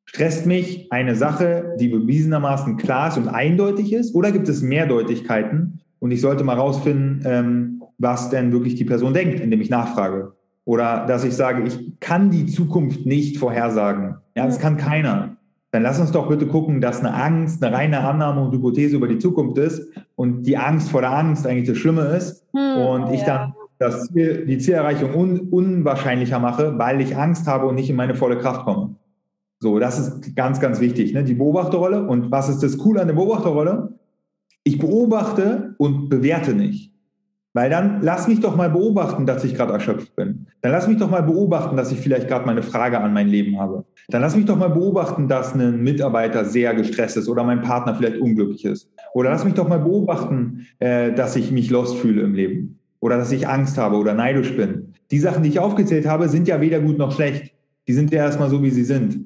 [0.05, 5.81] Stresst mich eine Sache, die bewiesenermaßen klar ist und eindeutig ist, oder gibt es Mehrdeutigkeiten?
[5.99, 10.33] Und ich sollte mal rausfinden, ähm, was denn wirklich die Person denkt, indem ich nachfrage.
[10.65, 14.17] Oder dass ich sage, ich kann die Zukunft nicht vorhersagen.
[14.35, 15.37] Ja, das kann keiner
[15.71, 19.07] dann lass uns doch bitte gucken, dass eine Angst eine reine Annahme und Hypothese über
[19.07, 23.13] die Zukunft ist und die Angst vor der Angst eigentlich das Schlimme ist hm, und
[23.13, 23.25] ich ja.
[23.25, 27.95] dann das Ziel, die Zielerreichung un, unwahrscheinlicher mache, weil ich Angst habe und nicht in
[27.95, 28.95] meine volle Kraft komme.
[29.59, 31.23] So, das ist ganz, ganz wichtig, ne?
[31.23, 32.07] die Beobachterrolle.
[32.07, 33.93] Und was ist das Coole an der Beobachterrolle?
[34.63, 36.91] Ich beobachte und bewerte nicht.
[37.57, 40.45] Weil dann lass mich doch mal beobachten, dass ich gerade erschöpft bin.
[40.61, 43.59] Dann lass mich doch mal beobachten, dass ich vielleicht gerade meine Frage an mein Leben
[43.59, 43.83] habe.
[44.09, 47.95] Dann lass mich doch mal beobachten, dass ein Mitarbeiter sehr gestresst ist oder mein Partner
[47.95, 48.91] vielleicht unglücklich ist.
[49.15, 52.77] Oder lass mich doch mal beobachten, äh, dass ich mich lost fühle im Leben.
[52.99, 54.93] Oder dass ich Angst habe oder neidisch bin.
[55.09, 57.55] Die Sachen, die ich aufgezählt habe, sind ja weder gut noch schlecht.
[57.87, 59.25] Die sind ja erstmal so, wie sie sind.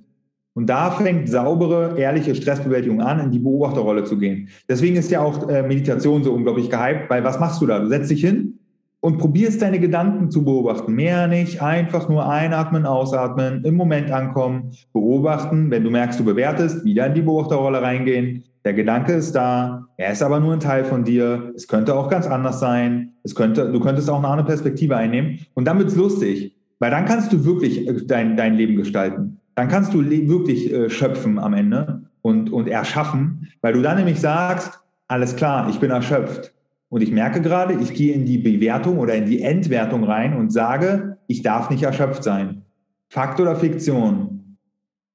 [0.54, 4.50] Und da fängt saubere, ehrliche Stressbewältigung an, in die Beobachterrolle zu gehen.
[4.68, 7.80] Deswegen ist ja auch äh, Meditation so unglaublich gehypt, weil was machst du da?
[7.80, 8.60] Du setzt dich hin
[9.00, 10.94] und probierst deine Gedanken zu beobachten.
[10.94, 15.72] Mehr nicht, einfach nur einatmen, ausatmen, im Moment ankommen, beobachten.
[15.72, 18.44] Wenn du merkst, du bewertest, wieder in die Beobachterrolle reingehen.
[18.66, 21.52] Der Gedanke ist da, er ist aber nur ein Teil von dir.
[21.56, 23.14] Es könnte auch ganz anders sein.
[23.24, 25.40] Es könnte, du könntest auch eine andere Perspektive einnehmen.
[25.54, 29.68] Und dann wird's lustig, weil dann kannst du wirklich äh, dein, dein Leben gestalten dann
[29.68, 34.80] kannst du wirklich äh, schöpfen am Ende und, und erschaffen, weil du dann nämlich sagst,
[35.08, 36.54] alles klar, ich bin erschöpft.
[36.90, 40.52] Und ich merke gerade, ich gehe in die Bewertung oder in die Entwertung rein und
[40.52, 42.64] sage, ich darf nicht erschöpft sein.
[43.10, 44.58] Fakt oder Fiktion?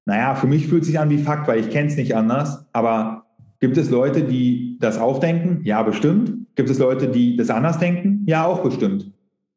[0.07, 2.65] Naja, für mich fühlt sich an wie Fakt, weil ich kenne es nicht anders.
[2.73, 3.27] Aber
[3.61, 5.61] gibt es Leute, die das auch denken?
[5.65, 6.47] Ja, bestimmt.
[6.55, 8.23] Gibt es Leute, die das anders denken?
[8.27, 9.11] Ja, auch bestimmt.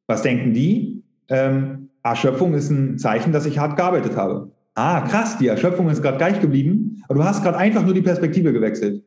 [0.07, 1.03] Was denken die?
[1.29, 6.01] Ähm, Erschöpfung ist ein Zeichen, dass ich hart gearbeitet habe ah, krass, die Erschöpfung ist
[6.01, 9.03] gerade gleich geblieben, aber du hast gerade einfach nur die Perspektive gewechselt.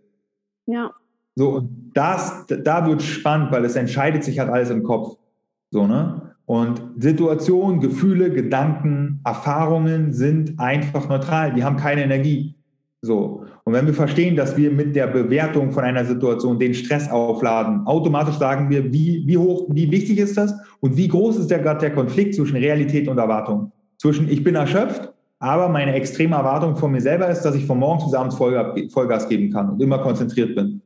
[0.66, 0.92] Ja.
[1.34, 5.16] So, und das, da wird spannend, weil es entscheidet sich halt alles im Kopf.
[5.70, 6.34] So, ne?
[6.44, 11.54] Und Situationen, Gefühle, Gedanken, Erfahrungen sind einfach neutral.
[11.54, 12.54] Die haben keine Energie.
[13.00, 13.44] So.
[13.64, 17.86] Und wenn wir verstehen, dass wir mit der Bewertung von einer Situation den Stress aufladen,
[17.86, 21.60] automatisch sagen wir, wie, wie hoch, wie wichtig ist das und wie groß ist der
[21.60, 23.72] gerade der Konflikt zwischen Realität und Erwartung?
[23.98, 27.76] Zwischen ich bin erschöpft aber meine extreme Erwartung von mir selber ist, dass ich von
[27.76, 30.80] morgens bis abends Vollgas geben kann und immer konzentriert bin.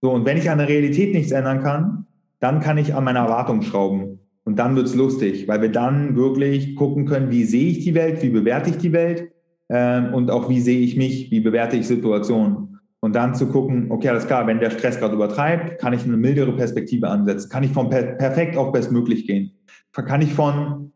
[0.00, 2.06] So, und wenn ich an der Realität nichts ändern kann,
[2.40, 4.18] dann kann ich an meiner Erwartung schrauben.
[4.44, 8.22] Und dann wird's lustig, weil wir dann wirklich gucken können, wie sehe ich die Welt,
[8.22, 9.30] wie bewerte ich die Welt
[9.68, 12.80] ähm, und auch wie sehe ich mich, wie bewerte ich Situationen.
[13.00, 16.16] Und dann zu gucken, okay, alles klar, wenn der Stress gerade übertreibt, kann ich eine
[16.16, 17.50] mildere Perspektive ansetzen.
[17.50, 19.52] Kann ich von per perfekt auf bestmöglich gehen?
[19.92, 20.92] Kann ich von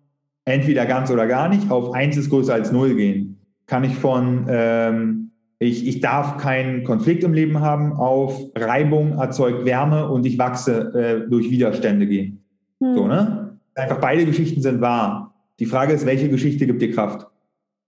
[0.47, 3.39] entweder ganz oder gar nicht auf eins ist größer als null gehen?
[3.67, 5.27] Kann ich von ähm,
[5.59, 11.25] ich, ich darf keinen Konflikt im Leben haben, auf Reibung erzeugt Wärme und ich wachse
[11.25, 12.45] äh, durch Widerstände gehen.
[12.83, 12.95] Hm.
[12.95, 13.59] So, ne?
[13.75, 15.35] Einfach beide Geschichten sind wahr.
[15.59, 17.27] Die Frage ist, welche Geschichte gibt dir Kraft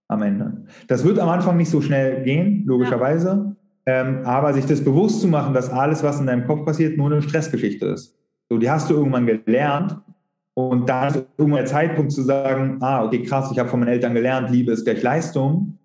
[0.07, 0.65] am Ende?
[0.87, 3.55] Das wird am Anfang nicht so schnell gehen, logischerweise.
[3.87, 4.01] Ja.
[4.01, 7.11] Ähm, aber sich das bewusst zu machen, dass alles, was in deinem Kopf passiert, nur
[7.11, 8.15] eine Stressgeschichte ist.
[8.49, 9.97] So, die hast du irgendwann gelernt.
[10.67, 13.93] Und dann ist irgendwann der Zeitpunkt zu sagen, ah, okay, krass, ich habe von meinen
[13.93, 15.77] Eltern gelernt, Liebe ist gleich Leistung.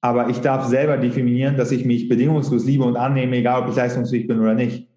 [0.00, 3.76] Aber ich darf selber definieren, dass ich mich bedingungslos liebe und annehme, egal ob ich
[3.76, 4.88] leistungsfähig bin oder nicht.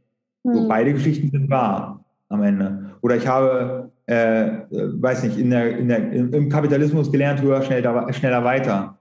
[0.43, 0.53] Mhm.
[0.53, 2.91] So, beide Geschichten sind wahr am Ende.
[3.01, 8.11] Oder ich habe, äh, weiß nicht, in der, in der, im Kapitalismus gelernt, höher, schneller,
[8.13, 8.97] schneller weiter.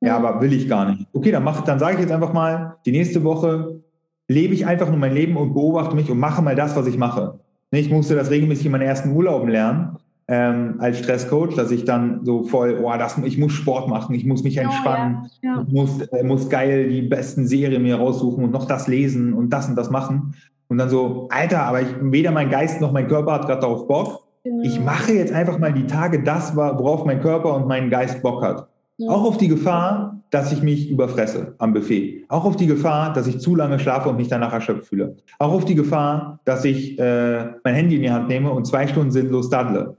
[0.00, 1.06] Ja, aber will ich gar nicht.
[1.12, 3.80] Okay, dann mach, dann sage ich jetzt einfach mal, die nächste Woche
[4.28, 6.96] lebe ich einfach nur mein Leben und beobachte mich und mache mal das, was ich
[6.96, 7.40] mache.
[7.74, 12.24] Ich musste das regelmäßig in meinen ersten Urlauben lernen ähm, als Stresscoach, dass ich dann
[12.24, 15.64] so voll, oh, das, ich muss Sport machen, ich muss mich entspannen, oh, ja, ja.
[15.66, 19.50] ich muss, äh, muss geil die besten Serien mir raussuchen und noch das lesen und
[19.50, 20.34] das und das machen.
[20.68, 23.86] Und dann so, Alter, aber ich, weder mein Geist noch mein Körper hat gerade darauf
[23.86, 24.22] Bock.
[24.62, 28.42] Ich mache jetzt einfach mal die Tage das, worauf mein Körper und mein Geist Bock
[28.42, 28.68] hat.
[29.08, 32.24] Auch auf die Gefahr, dass ich mich überfresse am Buffet.
[32.28, 35.16] Auch auf die Gefahr, dass ich zu lange schlafe und mich danach erschöpft fühle.
[35.38, 38.86] Auch auf die Gefahr, dass ich äh, mein Handy in die Hand nehme und zwei
[38.86, 39.96] Stunden sinnlos daddle.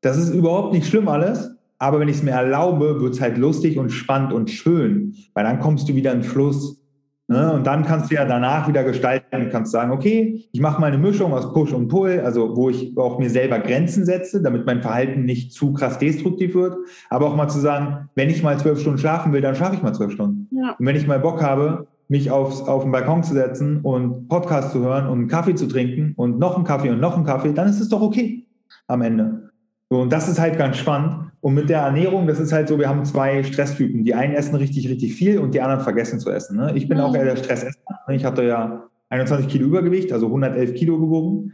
[0.00, 3.36] Das ist überhaupt nicht schlimm alles, aber wenn ich es mir erlaube, wird es halt
[3.36, 6.80] lustig und spannend und schön, weil dann kommst du wieder in Fluss.
[7.28, 7.52] Ne?
[7.52, 10.98] Und dann kannst du ja danach wieder gestalten, kannst sagen, okay, ich mache mal eine
[10.98, 14.80] Mischung aus Push und Pull, also wo ich auch mir selber Grenzen setze, damit mein
[14.80, 16.76] Verhalten nicht zu krass destruktiv wird,
[17.10, 19.82] aber auch mal zu sagen, wenn ich mal zwölf Stunden schlafen will, dann schlafe ich
[19.82, 20.48] mal zwölf Stunden.
[20.52, 20.76] Ja.
[20.78, 24.70] Und wenn ich mal Bock habe, mich aufs, auf den Balkon zu setzen und Podcast
[24.70, 27.52] zu hören und einen Kaffee zu trinken und noch einen Kaffee und noch einen Kaffee,
[27.52, 28.46] dann ist es doch okay
[28.86, 29.50] am Ende.
[29.90, 31.25] So, und das ist halt ganz spannend.
[31.46, 34.02] Und mit der Ernährung, das ist halt so, wir haben zwei Stresstypen.
[34.02, 36.56] Die einen essen richtig, richtig viel und die anderen vergessen zu essen.
[36.56, 36.72] Ne?
[36.74, 37.04] Ich bin mhm.
[37.04, 37.78] auch eher der Stressesser.
[38.10, 41.52] Ich hatte ja 21 Kilo Übergewicht, also 111 Kilo gewogen.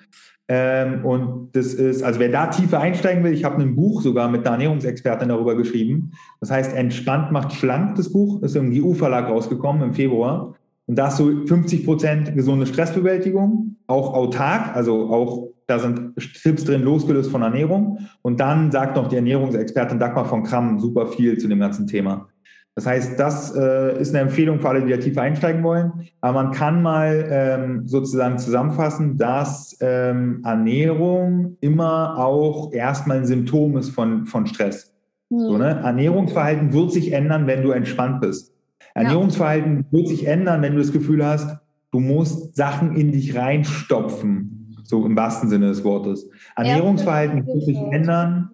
[0.49, 4.31] Ähm, und das ist, also wer da tiefer einsteigen will, ich habe ein Buch sogar
[4.31, 6.13] mit einer Ernährungsexpertin darüber geschrieben.
[6.41, 8.43] Das heißt, Entspannt macht schlank, das Buch.
[8.43, 10.55] ist im GU-Verlag rausgekommen im Februar.
[10.87, 16.65] Und da ist so 50 Prozent gesunde Stressbewältigung, auch autark, also auch da sind Tipps
[16.65, 17.99] drin, losgelöst von Ernährung.
[18.21, 22.29] Und dann sagt noch die Ernährungsexpertin Dagmar von Kramm super viel zu dem ganzen Thema.
[22.75, 25.93] Das heißt, das äh, ist eine Empfehlung für alle, die da tiefer einsteigen wollen.
[26.21, 33.77] Aber man kann mal ähm, sozusagen zusammenfassen, dass ähm, Ernährung immer auch erstmal ein Symptom
[33.79, 34.95] ist von, von Stress.
[35.31, 35.39] Mhm.
[35.39, 35.81] So, ne?
[35.83, 38.55] Ernährungsverhalten wird sich ändern, wenn du entspannt bist.
[38.95, 39.99] Ernährungsverhalten ja.
[39.99, 41.59] wird sich ändern, wenn du das Gefühl hast,
[41.93, 46.29] du musst Sachen in dich reinstopfen so im wahrsten Sinne des Wortes.
[46.57, 48.51] Ernährungsverhalten wird sich ändern.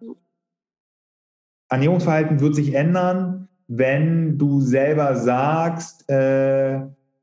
[1.68, 6.80] Ernährungsverhalten wird sich ändern, wenn du selber sagst, äh,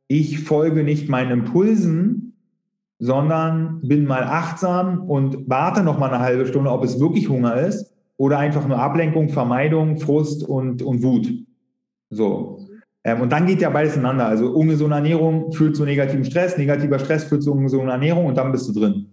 [0.08, 2.34] ich folge nicht meinen Impulsen,
[3.00, 7.56] sondern bin mal achtsam und warte noch mal eine halbe Stunde, ob es wirklich Hunger
[7.56, 11.34] ist oder einfach nur Ablenkung, Vermeidung, Frust und, und Wut.
[12.10, 12.60] So.
[13.06, 14.26] Ähm, und dann geht ja beides ineinander.
[14.26, 18.52] Also ungesunde Ernährung führt zu negativem Stress, negativer Stress führt zu ungesunder Ernährung und dann
[18.52, 19.06] bist du drin.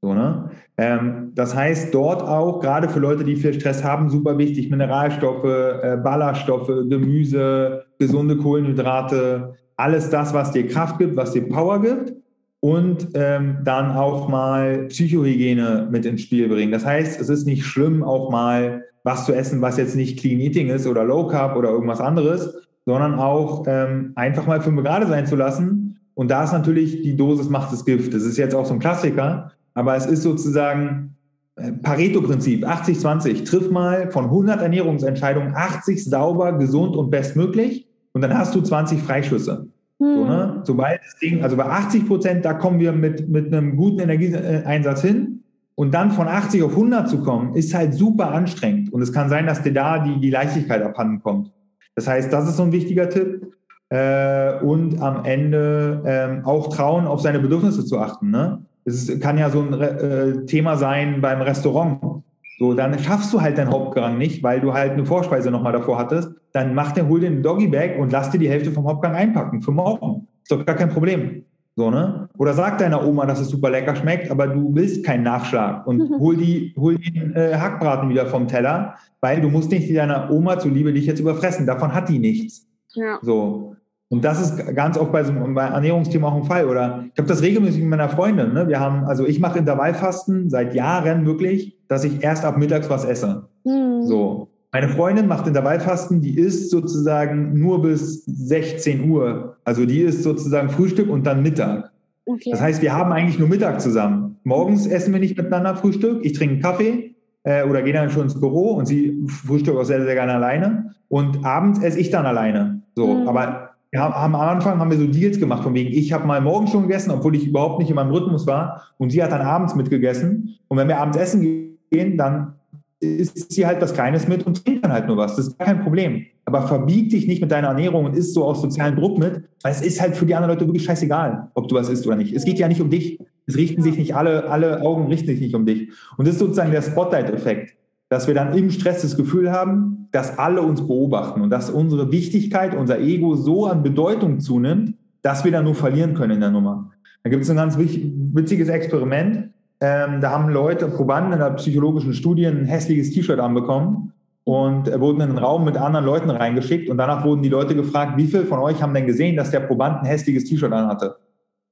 [0.00, 0.50] So, ne?
[0.76, 5.44] Ähm, das heißt, dort auch, gerade für Leute, die viel Stress haben, super wichtig, Mineralstoffe,
[5.44, 12.14] äh, Ballaststoffe, Gemüse, gesunde Kohlenhydrate, alles das, was dir Kraft gibt, was dir Power gibt
[12.60, 16.72] und ähm, dann auch mal Psychohygiene mit ins Spiel bringen.
[16.72, 20.40] Das heißt, es ist nicht schlimm, auch mal was zu essen, was jetzt nicht Clean
[20.40, 25.06] Eating ist oder Low Carb oder irgendwas anderes, sondern auch ähm, einfach mal fünf Grad
[25.08, 25.98] sein zu lassen.
[26.14, 28.14] Und da ist natürlich die Dosis macht das Gift.
[28.14, 31.16] Das ist jetzt auch so ein Klassiker, aber es ist sozusagen
[31.56, 33.44] äh, Pareto-Prinzip, 80-20.
[33.44, 39.02] Triff mal von 100 Ernährungsentscheidungen 80 sauber, gesund und bestmöglich und dann hast du 20
[39.02, 39.68] Freischüsse.
[40.00, 40.16] Hm.
[40.16, 40.60] So, ne?
[40.64, 45.02] Sobald das Ding, also bei 80 Prozent, da kommen wir mit, mit einem guten Energieeinsatz
[45.02, 45.40] hin.
[45.76, 48.92] Und dann von 80 auf 100 zu kommen, ist halt super anstrengend.
[48.92, 51.50] Und es kann sein, dass dir da die, die Leichtigkeit abhanden kommt.
[51.94, 53.54] Das heißt, das ist so ein wichtiger Tipp.
[53.90, 58.30] Äh, und am Ende ähm, auch trauen, auf seine Bedürfnisse zu achten.
[58.30, 58.62] Ne?
[58.84, 62.22] Es kann ja so ein äh, Thema sein beim Restaurant.
[62.58, 65.98] So, dann schaffst du halt deinen Hauptgang nicht, weil du halt eine Vorspeise nochmal davor
[65.98, 66.30] hattest.
[66.52, 69.14] Dann mach dir, hol dir einen Doggy Bag und lass dir die Hälfte vom Hauptgang
[69.14, 70.28] einpacken für morgen.
[70.42, 71.44] Ist doch gar kein Problem.
[71.76, 72.28] So, ne?
[72.38, 76.00] Oder sag deiner Oma, dass es super lecker schmeckt, aber du willst keinen Nachschlag und
[76.20, 80.58] hol, die, hol den äh, Hackbraten wieder vom Teller, weil du musst nicht deiner Oma
[80.58, 81.66] zuliebe dich jetzt überfressen.
[81.66, 82.68] Davon hat die nichts.
[82.94, 83.18] Ja.
[83.22, 83.74] So.
[84.08, 86.68] Und das ist ganz oft bei so einem Ernährungsthema auch ein Fall.
[86.68, 88.52] Oder ich habe das regelmäßig mit meiner Freundin.
[88.52, 88.68] Ne?
[88.68, 93.04] Wir haben, also ich mache Intervallfasten seit Jahren wirklich, dass ich erst ab mittags was
[93.04, 93.48] esse.
[93.64, 94.02] Mhm.
[94.02, 94.48] So.
[94.74, 99.56] Meine Freundin macht Intervallfasten, die isst sozusagen nur bis 16 Uhr.
[99.62, 101.92] Also die isst sozusagen Frühstück und dann Mittag.
[102.26, 102.50] Okay.
[102.50, 104.36] Das heißt, wir haben eigentlich nur Mittag zusammen.
[104.42, 106.24] Morgens essen wir nicht miteinander Frühstück.
[106.24, 109.84] Ich trinke einen Kaffee äh, oder gehe dann schon ins Büro und sie frühstückt auch
[109.84, 110.96] sehr, sehr gerne alleine.
[111.06, 112.82] Und abends esse ich dann alleine.
[112.96, 113.28] So, mhm.
[113.28, 116.72] aber haben, am Anfang haben wir so Deals gemacht, von wegen, ich habe mal morgens
[116.72, 118.82] schon gegessen, obwohl ich überhaupt nicht in meinem Rhythmus war.
[118.98, 120.58] Und sie hat dann abends mitgegessen.
[120.66, 122.54] Und wenn wir abends essen gehen, dann
[123.00, 125.36] isst sie halt was Kleines mit und trinkt dann halt nur was.
[125.36, 126.26] Das ist kein Problem.
[126.44, 129.72] Aber verbieg dich nicht mit deiner Ernährung und isst so aus sozialen Druck mit, weil
[129.72, 132.34] es ist halt für die anderen Leute wirklich scheißegal, ob du was isst oder nicht.
[132.34, 133.18] Es geht ja nicht um dich.
[133.46, 135.90] Es richten sich nicht alle, alle Augen richten sich nicht um dich.
[136.16, 137.76] Und das ist sozusagen der Spotlight-Effekt,
[138.08, 142.12] dass wir dann im Stress das Gefühl haben, dass alle uns beobachten und dass unsere
[142.12, 146.50] Wichtigkeit, unser Ego so an Bedeutung zunimmt, dass wir dann nur verlieren können in der
[146.50, 146.90] Nummer.
[147.22, 149.53] Da gibt es ein ganz witziges Experiment.
[149.86, 155.20] Ähm, da haben Leute, Probanden in der psychologischen Studie ein hässliches T-Shirt anbekommen und wurden
[155.20, 158.46] in einen Raum mit anderen Leuten reingeschickt und danach wurden die Leute gefragt, wie viele
[158.46, 161.16] von euch haben denn gesehen, dass der Proband ein hässliches T-Shirt anhatte?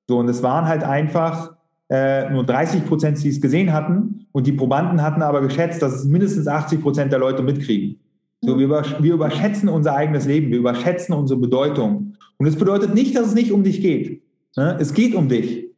[0.07, 1.55] So, und es waren halt einfach
[1.89, 5.95] äh, nur 30 Prozent, die es gesehen hatten und die Probanden hatten aber geschätzt, dass
[5.95, 7.99] es mindestens 80 Prozent der Leute mitkriegen.
[8.43, 12.13] So, wir, wir überschätzen unser eigenes Leben, wir überschätzen unsere Bedeutung.
[12.37, 14.23] Und es bedeutet nicht, dass es nicht um dich geht.
[14.55, 14.77] Ne?
[14.79, 15.72] Es geht um dich.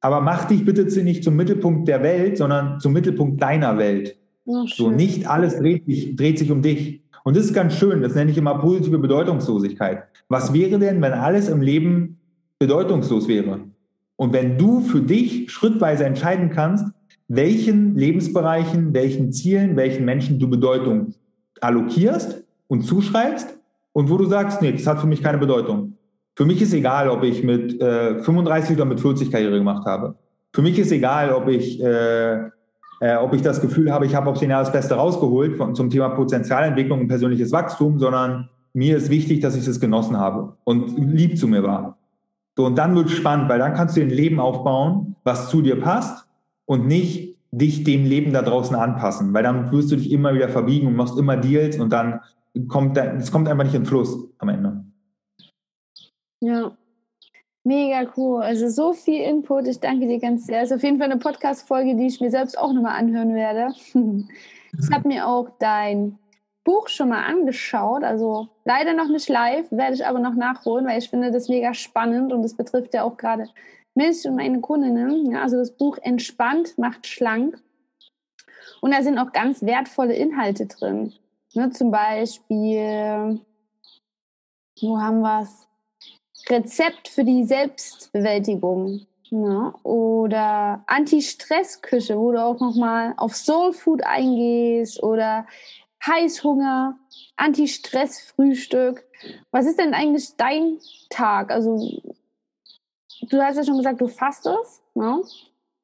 [0.00, 4.16] Aber mach dich bitte nicht zum Mittelpunkt der Welt, sondern zum Mittelpunkt deiner Welt.
[4.46, 7.02] Oh, so, nicht alles dreht sich, dreht sich um dich.
[7.22, 10.04] Und das ist ganz schön, das nenne ich immer positive Bedeutungslosigkeit.
[10.28, 12.18] Was wäre denn, wenn alles im Leben
[12.58, 13.60] bedeutungslos wäre?
[14.16, 16.86] Und wenn du für dich schrittweise entscheiden kannst,
[17.28, 21.14] welchen Lebensbereichen, welchen Zielen, welchen Menschen du Bedeutung
[21.60, 23.56] allokierst und zuschreibst
[23.92, 25.94] und wo du sagst, nee, das hat für mich keine Bedeutung.
[26.40, 30.14] Für mich ist egal, ob ich mit äh, 35 oder mit 40 Karriere gemacht habe.
[30.54, 32.32] Für mich ist egal, ob ich, äh,
[33.00, 35.74] äh, ob ich das Gefühl habe, ich habe auf den Jahr das Beste rausgeholt von,
[35.74, 40.54] zum Thema Potenzialentwicklung und persönliches Wachstum, sondern mir ist wichtig, dass ich es genossen habe
[40.64, 41.98] und lieb zu mir war.
[42.56, 45.60] So, und dann wird es spannend, weil dann kannst du ein Leben aufbauen, was zu
[45.60, 46.26] dir passt
[46.64, 50.48] und nicht dich dem Leben da draußen anpassen, weil dann wirst du dich immer wieder
[50.48, 52.20] verbiegen und machst immer Deals und dann
[52.66, 54.69] kommt es kommt einfach nicht in Fluss am Ende.
[56.40, 56.76] Ja,
[57.64, 58.42] mega cool.
[58.42, 59.66] Also so viel Input.
[59.68, 60.62] Ich danke dir ganz sehr.
[60.62, 63.74] Ist auf jeden Fall eine Podcast-Folge, die ich mir selbst auch nochmal anhören werde.
[64.78, 66.16] Ich habe mir auch dein
[66.62, 70.98] Buch schon mal angeschaut, also leider noch nicht live, werde ich aber noch nachholen, weil
[70.98, 73.48] ich finde das mega spannend und das betrifft ja auch gerade
[73.94, 75.32] mich und meine Kundinnen.
[75.32, 77.60] Ja, also das Buch Entspannt macht schlank.
[78.80, 81.12] Und da sind auch ganz wertvolle Inhalte drin.
[81.54, 83.40] Ne, zum Beispiel,
[84.80, 85.69] wo haben wir es?
[86.48, 89.06] Rezept für die Selbstbewältigung.
[89.30, 95.46] Ja, ne, oder Anti-Stress-Küche, wo du auch nochmal auf Soul Food eingehst oder
[96.04, 96.98] Heißhunger,
[97.36, 99.04] Anti-Stress-Frühstück.
[99.50, 100.78] Was ist denn eigentlich dein
[101.10, 101.52] Tag?
[101.52, 101.76] Also,
[103.28, 104.82] du hast ja schon gesagt, du fastest.
[104.94, 105.22] Ne?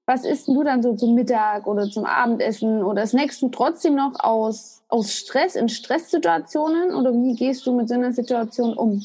[0.06, 2.82] Was isst du dann so zum Mittag oder zum Abendessen?
[2.82, 6.94] Oder snackst du trotzdem noch aus, aus Stress, in Stresssituationen?
[6.94, 9.04] Oder wie gehst du mit so einer Situation um?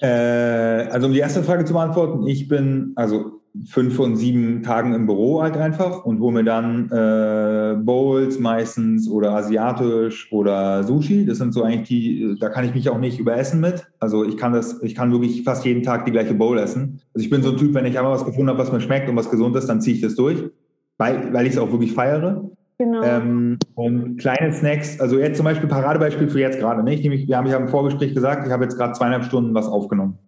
[0.00, 4.94] Äh, also um die erste Frage zu beantworten, ich bin, also fünf von sieben Tagen
[4.94, 11.24] im Büro halt einfach und hole mir dann äh, Bowls meistens oder asiatisch oder Sushi.
[11.24, 13.86] Das sind so eigentlich die, da kann ich mich auch nicht überessen mit.
[13.98, 17.00] Also ich kann das, ich kann wirklich fast jeden Tag die gleiche Bowl essen.
[17.14, 19.08] Also ich bin so ein Typ, wenn ich einmal was gefunden habe, was mir schmeckt
[19.08, 20.42] und was gesund ist, dann ziehe ich das durch,
[20.98, 22.45] weil, weil ich es auch wirklich feiere.
[22.78, 23.02] Genau.
[23.02, 26.82] Ähm, und kleine Snacks, also jetzt zum Beispiel Paradebeispiel für jetzt gerade.
[26.82, 26.94] Ne?
[26.94, 29.66] Ich, wir haben, ich habe im Vorgespräch gesagt, ich habe jetzt gerade zweieinhalb Stunden was
[29.66, 30.18] aufgenommen.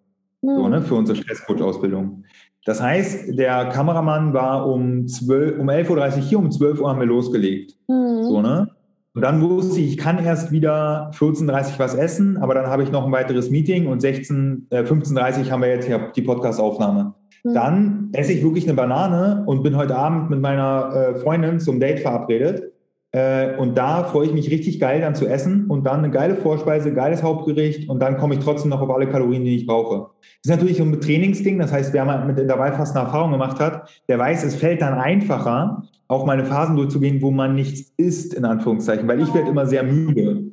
[0.41, 0.57] Mhm.
[0.57, 2.25] So, ne, für unsere Stresscoach-Ausbildung.
[2.65, 7.01] Das heißt, der Kameramann war um, 12, um 11.30 Uhr hier, um 12 Uhr haben
[7.01, 7.77] wir losgelegt.
[7.89, 8.25] Mhm.
[8.25, 8.69] So, ne?
[9.15, 12.83] Und dann wusste ich, ich kann erst wieder 14.30 Uhr was essen, aber dann habe
[12.83, 16.23] ich noch ein weiteres Meeting und 16, äh, 15.30 Uhr haben wir jetzt hier die
[16.23, 17.15] Podcast-Aufnahme.
[17.49, 17.55] Mhm.
[17.55, 21.81] Dann esse ich wirklich eine Banane und bin heute Abend mit meiner äh, Freundin zum
[21.81, 22.73] Date verabredet.
[23.11, 26.37] Äh, und da freue ich mich richtig geil dann zu essen und dann eine geile
[26.37, 30.11] Vorspeise, geiles Hauptgericht und dann komme ich trotzdem noch auf alle Kalorien, die ich brauche.
[30.21, 33.61] Das ist natürlich so ein Trainingsding, das heißt, wer mal mit fast eine Erfahrung gemacht
[33.61, 38.35] hat, der weiß, es fällt dann einfacher, auch meine Phasen durchzugehen, wo man nichts isst,
[38.35, 40.53] in Anführungszeichen, weil ich werde immer sehr müde.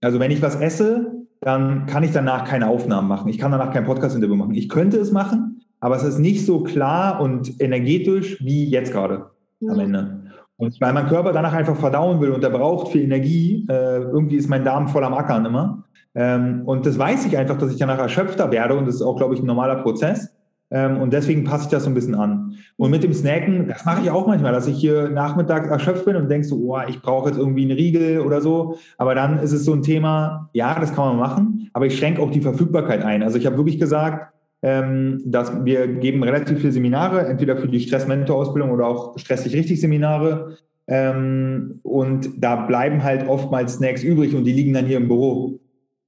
[0.00, 3.28] Also wenn ich was esse, dann kann ich danach keine Aufnahmen machen.
[3.28, 4.54] Ich kann danach kein Podcast-Interview machen.
[4.54, 9.26] Ich könnte es machen, aber es ist nicht so klar und energetisch wie jetzt gerade
[9.60, 9.70] mhm.
[9.70, 10.20] am Ende.
[10.58, 14.36] Und weil mein Körper danach einfach verdauen will und der braucht viel Energie, äh, irgendwie
[14.36, 15.84] ist mein Darm voll am Ackern immer.
[16.14, 19.16] Ähm, und das weiß ich einfach, dass ich danach erschöpfter werde und das ist auch,
[19.16, 20.32] glaube ich, ein normaler Prozess.
[20.70, 22.56] Ähm, und deswegen passe ich das so ein bisschen an.
[22.76, 26.16] Und mit dem Snacken, das mache ich auch manchmal, dass ich hier nachmittags erschöpft bin
[26.16, 28.78] und denkst so, oh, ich brauche jetzt irgendwie einen Riegel oder so.
[28.98, 32.20] Aber dann ist es so ein Thema, ja, das kann man machen, aber ich schränke
[32.20, 33.22] auch die Verfügbarkeit ein.
[33.22, 34.32] Also ich habe wirklich gesagt,
[34.66, 39.80] ähm, dass wir geben relativ viele Seminare, entweder für die Stressmentor-Ausbildung oder auch stresslich richtig
[39.80, 40.56] Seminare.
[40.88, 45.60] Ähm, und da bleiben halt oftmals Snacks übrig und die liegen dann hier im Büro.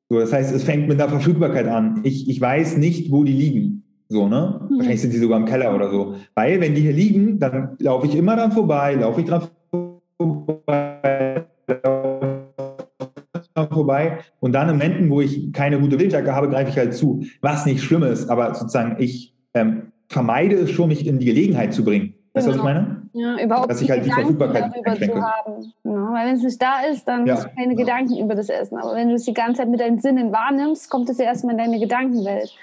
[0.08, 2.00] So, das heißt, es fängt mit der Verfügbarkeit an.
[2.02, 3.84] Ich, ich weiß nicht, wo die liegen.
[4.08, 4.60] So, ne?
[4.68, 4.78] Mhm.
[4.78, 6.16] Wahrscheinlich sind die sogar im Keller oder so.
[6.34, 9.42] Weil, wenn die hier liegen, dann laufe ich immer dran vorbei, laufe ich dran
[10.18, 11.44] vorbei,
[13.78, 14.18] vorbei.
[14.40, 17.24] Und dann im Momenten, wo ich keine gute Wildjacke habe, greife ich halt zu.
[17.40, 21.72] Was nicht schlimm ist, aber sozusagen ich ähm, vermeide es schon, mich in die Gelegenheit
[21.72, 22.14] zu bringen.
[22.34, 22.64] Weißt du, genau.
[22.64, 22.86] was ich genau.
[22.86, 22.98] meine?
[23.38, 25.72] Ja, überhaupt Dass ich halt die Verfügbarkeit darüber haben.
[25.84, 27.34] Ja, weil wenn es nicht da ist, dann ja.
[27.34, 28.76] hast du keine Gedanken über das Essen.
[28.76, 31.52] Aber wenn du es die ganze Zeit mit deinen Sinnen wahrnimmst, kommt es ja erstmal
[31.52, 32.54] in deine Gedankenwelt.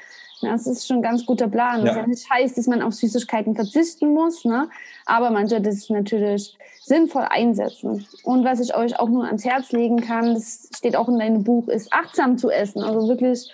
[0.42, 1.86] Das ist schon ein ganz guter Plan.
[1.86, 1.98] Ja.
[1.98, 4.70] Ja nicht heißt, dass man auf Süßigkeiten verzichten muss, ne?
[5.06, 8.06] aber man sollte es natürlich sinnvoll einsetzen.
[8.24, 11.44] Und was ich euch auch nur ans Herz legen kann, das steht auch in deinem
[11.44, 12.84] Buch, ist achtsam zu essen.
[12.84, 13.52] Also wirklich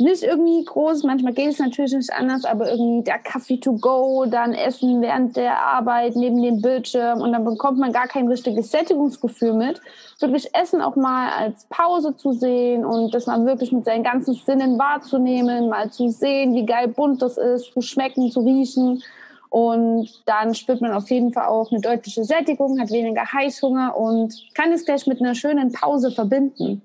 [0.00, 4.26] nicht irgendwie groß, manchmal geht es natürlich nicht anders, aber irgendwie der Kaffee to go,
[4.26, 8.70] dann Essen während der Arbeit neben dem Bildschirm und dann bekommt man gar kein richtiges
[8.70, 9.80] Sättigungsgefühl mit.
[10.20, 14.34] Wirklich Essen auch mal als Pause zu sehen und das mal wirklich mit seinen ganzen
[14.34, 19.02] Sinnen wahrzunehmen, mal zu sehen, wie geil bunt das ist, zu schmecken, zu riechen.
[19.50, 24.34] Und dann spürt man auf jeden Fall auch eine deutliche Sättigung, hat weniger Heißhunger und
[24.54, 26.82] kann es gleich mit einer schönen Pause verbinden.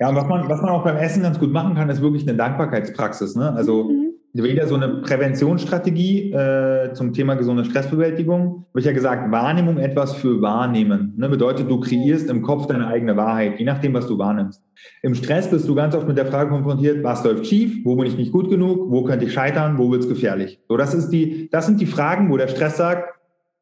[0.00, 2.26] Ja, und was man, was man auch beim Essen ganz gut machen kann, ist wirklich
[2.26, 3.36] eine Dankbarkeitspraxis.
[3.36, 3.52] Ne?
[3.52, 4.11] Also mhm.
[4.34, 8.64] Wieder so eine Präventionsstrategie äh, zum Thema gesunde Stressbewältigung.
[8.70, 11.12] Habe ich ja gesagt, Wahrnehmung etwas für wahrnehmen.
[11.18, 11.28] Ne?
[11.28, 14.62] Bedeutet, du kreierst im Kopf deine eigene Wahrheit, je nachdem, was du wahrnimmst.
[15.02, 18.06] Im Stress bist du ganz oft mit der Frage konfrontiert, was läuft schief, wo bin
[18.06, 20.60] ich nicht gut genug, wo könnte ich scheitern, wo wird es gefährlich.
[20.66, 23.14] So, das, ist die, das sind die Fragen, wo der Stress sagt,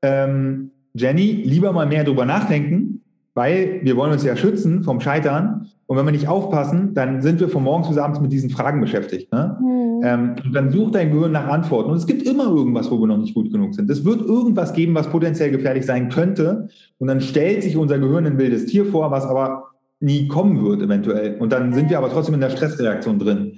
[0.03, 3.00] ähm, Jenny, lieber mal mehr drüber nachdenken,
[3.35, 7.41] weil wir wollen uns ja schützen vom Scheitern und wenn wir nicht aufpassen, dann sind
[7.41, 9.33] wir von morgens bis abends mit diesen Fragen beschäftigt.
[9.33, 9.57] Ne?
[9.61, 10.01] Mhm.
[10.05, 11.91] Ähm, und dann sucht dein Gehirn nach Antworten.
[11.91, 13.91] Und es gibt immer irgendwas, wo wir noch nicht gut genug sind.
[13.91, 16.69] Es wird irgendwas geben, was potenziell gefährlich sein könnte.
[16.99, 19.65] Und dann stellt sich unser Gehirn ein wildes Tier vor, was aber
[19.99, 21.37] nie kommen wird eventuell.
[21.41, 23.55] Und dann sind wir aber trotzdem in der Stressreaktion drin.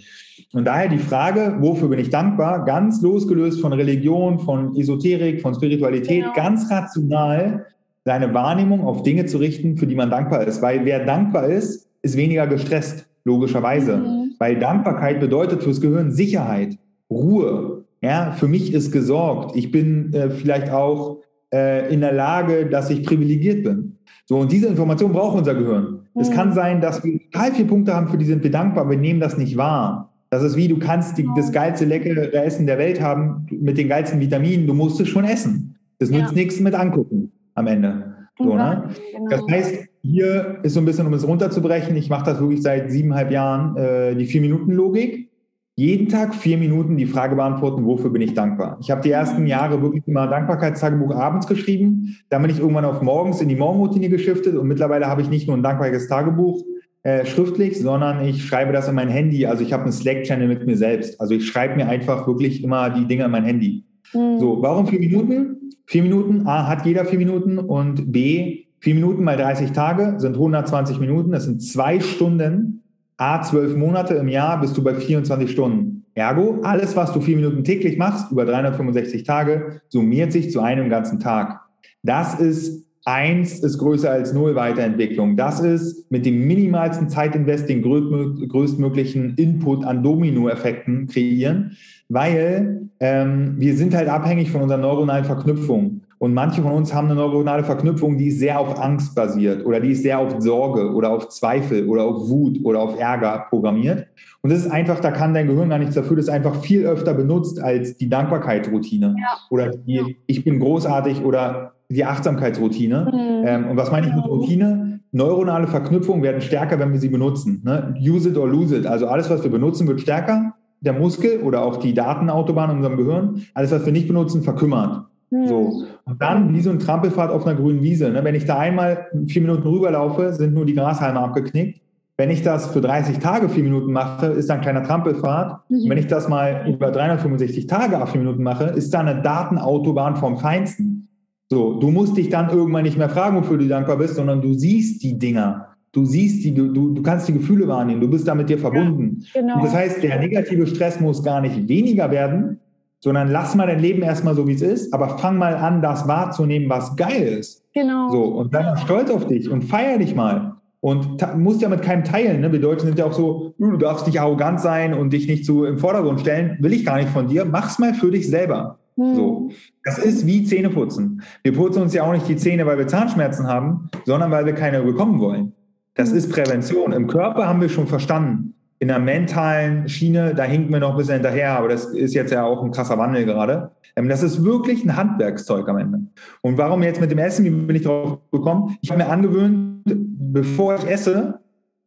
[0.55, 2.65] Und daher die Frage, wofür bin ich dankbar?
[2.65, 6.35] Ganz losgelöst von Religion, von Esoterik, von Spiritualität, genau.
[6.35, 7.67] ganz rational
[8.05, 10.63] seine Wahrnehmung auf Dinge zu richten, für die man dankbar ist.
[10.63, 13.99] Weil wer dankbar ist, ist weniger gestresst, logischerweise.
[13.99, 14.35] Mhm.
[14.39, 16.79] Weil Dankbarkeit bedeutet fürs Gehirn Sicherheit,
[17.11, 17.85] Ruhe.
[18.01, 19.57] Ja, für mich ist gesorgt.
[19.57, 21.19] Ich bin äh, vielleicht auch
[21.55, 23.99] äh, in der Lage, dass ich privilegiert bin.
[24.27, 26.01] So, und diese Information braucht unser Gehirn.
[26.15, 26.21] Mhm.
[26.21, 28.99] Es kann sein, dass wir total viele Punkte haben, für die sind wir dankbar, wir
[28.99, 30.13] nehmen das nicht wahr.
[30.31, 33.89] Das ist wie, du kannst die, das geilste, leckere Essen der Welt haben mit den
[33.89, 35.77] geilsten Vitaminen, du musst es schon essen.
[35.99, 36.33] Das nützt ja.
[36.33, 38.15] nichts mit angucken am Ende.
[38.39, 38.91] So, ne?
[39.13, 39.29] Genau.
[39.29, 42.91] Das heißt, hier ist so ein bisschen, um es runterzubrechen, ich mache das wirklich seit
[42.91, 45.31] siebeneinhalb Jahren, äh, die Vier-Minuten-Logik.
[45.75, 48.77] Jeden Tag vier Minuten die Frage beantworten, wofür bin ich dankbar?
[48.83, 52.19] Ich habe die ersten Jahre wirklich immer Dankbarkeitstagebuch abends geschrieben.
[52.29, 55.47] Dann bin ich irgendwann auf morgens in die Morgenroutine geschiftet und mittlerweile habe ich nicht
[55.47, 56.63] nur ein Dankbarkeitstagebuch
[57.05, 59.47] äh, schriftlich, sondern ich schreibe das in mein Handy.
[59.47, 61.19] Also ich habe einen Slack-Channel mit mir selbst.
[61.21, 63.85] Also ich schreibe mir einfach wirklich immer die Dinge in mein Handy.
[64.15, 64.39] Mhm.
[64.39, 65.71] So, warum vier Minuten?
[65.87, 70.35] Vier Minuten, A, hat jeder vier Minuten und B, vier Minuten mal 30 Tage sind
[70.35, 71.33] 120 Minuten.
[71.33, 72.83] Das sind zwei Stunden.
[73.17, 76.05] A, zwölf Monate im Jahr bist du bei 24 Stunden.
[76.15, 80.91] Ergo, alles, was du vier Minuten täglich machst, über 365 Tage, summiert sich zu einem
[80.91, 81.61] ganzen Tag.
[82.03, 85.37] Das ist Eins ist größer als Null Weiterentwicklung.
[85.37, 91.77] Das ist mit dem minimalsten Zeitinvest den größtmöglichen Input an Dominoeffekten kreieren
[92.13, 96.03] weil ähm, wir sind halt abhängig von unseren neuronalen Verknüpfungen.
[96.19, 99.81] Und manche von uns haben eine neuronale Verknüpfung, die ist sehr auf Angst basiert oder
[99.81, 104.07] die ist sehr auf Sorge oder auf Zweifel oder auf Wut oder auf Ärger programmiert.
[104.43, 106.87] Und das ist einfach, da kann dein Gehirn gar nichts dafür, das ist einfach viel
[106.87, 109.37] öfter benutzt als die Dankbarkeitsroutine ja.
[109.51, 113.11] oder die Ich bin großartig oder die Achtsamkeitsroutine.
[113.13, 113.47] Mhm.
[113.47, 115.01] Ähm, und was meine ich mit Routine?
[115.11, 117.63] Neuronale Verknüpfungen werden stärker, wenn wir sie benutzen.
[117.65, 117.95] Ne?
[118.01, 118.87] Use it or lose it.
[118.87, 122.97] Also alles, was wir benutzen, wird stärker der Muskel oder auch die Datenautobahn in unserem
[122.97, 125.07] Gehirn, alles, was wir nicht benutzen, verkümmert.
[125.31, 125.49] Hm.
[125.49, 125.85] So.
[126.05, 128.11] Und dann wie so ein Trampelfahrt auf einer grünen Wiese.
[128.11, 128.23] Ne?
[128.23, 131.81] Wenn ich da einmal vier Minuten rüberlaufe, sind nur die Grashalme abgeknickt.
[132.19, 135.61] wenn ich das für 30 Tage vier Minuten mache, ist da ein kleiner Trampelfahrt.
[135.71, 135.89] Mhm.
[135.89, 140.17] Wenn ich das mal über 365 Tage auf vier Minuten mache, ist da eine Datenautobahn
[140.17, 141.09] vom Feinsten.
[141.49, 144.55] So, du musst dich dann irgendwann nicht mehr fragen, wofür du dankbar bist, sondern du
[144.55, 145.72] siehst die Dinger.
[145.93, 149.23] Du siehst die, du, du kannst die Gefühle wahrnehmen, du bist da mit dir verbunden.
[149.35, 149.57] Ja, genau.
[149.57, 152.59] Und das heißt, der negative Stress muss gar nicht weniger werden,
[153.01, 156.09] sondern lass mal dein Leben erstmal so, wie es ist, aber fang mal an, das
[156.09, 157.65] wahrzunehmen, was geil ist.
[157.75, 158.09] Genau.
[158.11, 160.55] So, und dann stolz auf dich und feier dich mal.
[160.81, 162.41] Und musst ja mit keinem teilen.
[162.41, 162.51] Ne?
[162.51, 165.47] Wir Deutschen sind ja auch so, uh, du darfst nicht arrogant sein und dich nicht
[165.47, 166.57] so im Vordergrund stellen.
[166.59, 167.45] Will ich gar nicht von dir.
[167.45, 168.81] Mach's mal für dich selber.
[168.97, 169.15] Hm.
[169.15, 169.51] So.
[169.85, 171.23] Das ist wie Zähneputzen.
[171.45, 174.55] Wir putzen uns ja auch nicht die Zähne, weil wir Zahnschmerzen haben, sondern weil wir
[174.55, 175.53] keine bekommen wollen.
[175.95, 176.17] Das hm.
[176.17, 176.93] ist Prävention.
[176.93, 180.97] Im Körper haben wir schon verstanden in der mentalen Schiene, da hinken wir noch ein
[180.97, 183.71] bisschen hinterher, aber das ist jetzt ja auch ein krasser Wandel gerade.
[183.95, 186.01] Ähm, das ist wirklich ein Handwerkszeug am Ende.
[186.41, 188.77] Und warum jetzt mit dem Essen, wie bin ich drauf gekommen?
[188.81, 191.42] Ich habe mir angewöhnt, bevor ich esse,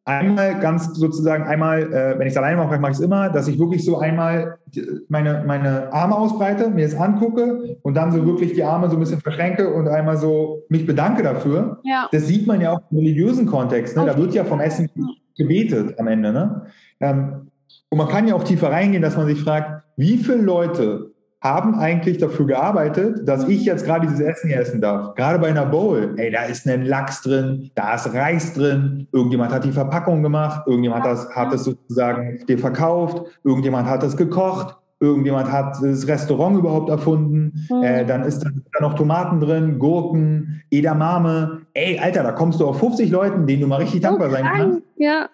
[0.06, 3.48] einmal ganz sozusagen einmal, äh, wenn ich es alleine mache, mache ich es immer, dass
[3.48, 4.58] ich wirklich so einmal
[5.10, 9.00] meine, meine Arme ausbreite, mir es angucke und dann so wirklich die Arme so ein
[9.00, 11.80] bisschen verschränke und einmal so mich bedanke dafür.
[11.84, 12.08] Ja.
[12.12, 13.96] Das sieht man ja auch im religiösen Kontext.
[13.96, 14.04] Ne?
[14.04, 14.12] Okay.
[14.12, 14.90] Da wird ja vom Essen
[15.36, 16.32] gebetet am Ende.
[16.32, 16.62] Ne?
[17.00, 17.52] Ähm,
[17.90, 21.15] und man kann ja auch tiefer reingehen, dass man sich fragt, wie viele Leute
[21.46, 25.14] haben eigentlich dafür gearbeitet, dass ich jetzt gerade dieses Essen hier essen darf.
[25.14, 26.16] Gerade bei einer Bowl.
[26.18, 30.64] Ey, da ist ein Lachs drin, da ist Reis drin, irgendjemand hat die Verpackung gemacht,
[30.66, 36.08] irgendjemand hat das, hat das sozusagen dir verkauft, irgendjemand hat das gekocht, irgendjemand hat das
[36.08, 37.84] Restaurant überhaupt erfunden, mhm.
[37.84, 38.50] äh, dann ist da
[38.82, 41.62] noch Tomaten drin, Gurken, Edamame.
[41.76, 44.82] Ey, Alter, da kommst du auf 50 Leuten, denen du mal richtig dankbar sein kannst.
[44.98, 45.30] Ja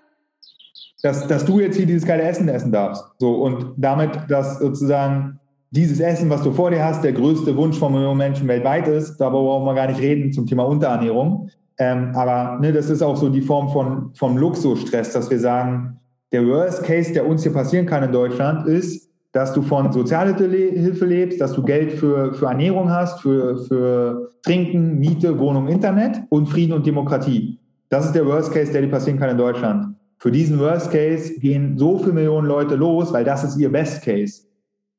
[1.03, 3.03] dass, dass du jetzt hier dieses geile Essen essen darfst.
[3.17, 5.39] So, und damit, dass sozusagen
[5.71, 9.17] dieses Essen, was du vor dir hast, der größte Wunsch von Millionen Menschen weltweit ist,
[9.17, 11.49] darüber brauchen wir gar nicht reden zum Thema Unterernährung.
[11.77, 15.97] Ähm, aber ne, das ist auch so die Form von, von Luxusstress, dass wir sagen,
[16.33, 21.05] der Worst Case, der uns hier passieren kann in Deutschland, ist, dass du von Sozialhilfe
[21.05, 26.47] lebst, dass du Geld für, für Ernährung hast, für, für Trinken, Miete, Wohnung, Internet und
[26.47, 27.57] Frieden und Demokratie.
[27.87, 29.95] Das ist der Worst Case, der dir passieren kann in Deutschland.
[30.17, 34.03] Für diesen Worst Case gehen so viele Millionen Leute los, weil das ist ihr Best
[34.03, 34.43] Case.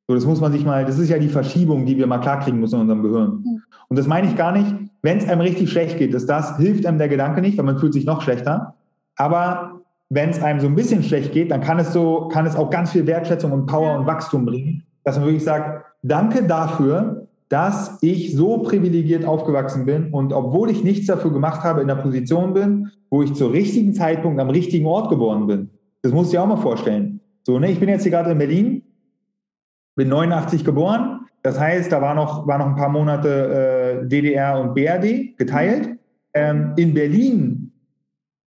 [0.09, 2.61] So, das muss man sich mal, das ist ja die Verschiebung, die wir mal klarkriegen
[2.61, 3.63] müssen in unserem Gehirn.
[3.89, 6.87] Und das meine ich gar nicht, wenn es einem richtig schlecht geht, ist das, hilft
[6.87, 8.75] einem der Gedanke nicht, weil man fühlt sich noch schlechter.
[9.17, 9.81] Aber
[10.11, 12.71] wenn es einem so ein bisschen schlecht geht, dann kann es so, kann es auch
[12.71, 17.99] ganz viel Wertschätzung und Power und Wachstum bringen, dass man wirklich sagt, danke dafür, dass
[18.01, 22.55] ich so privilegiert aufgewachsen bin und obwohl ich nichts dafür gemacht habe, in der Position
[22.55, 25.71] bin, wo ich zur richtigen Zeitpunkt am richtigen Ort geboren bin.
[26.03, 27.21] Das musst du dir auch mal vorstellen.
[27.43, 28.82] So, ne, ich bin jetzt hier gerade in Berlin,
[29.95, 31.26] bin 89 geboren.
[31.43, 35.97] Das heißt, da war noch, war noch ein paar Monate äh, DDR und BRD geteilt.
[36.34, 37.72] Ähm, in Berlin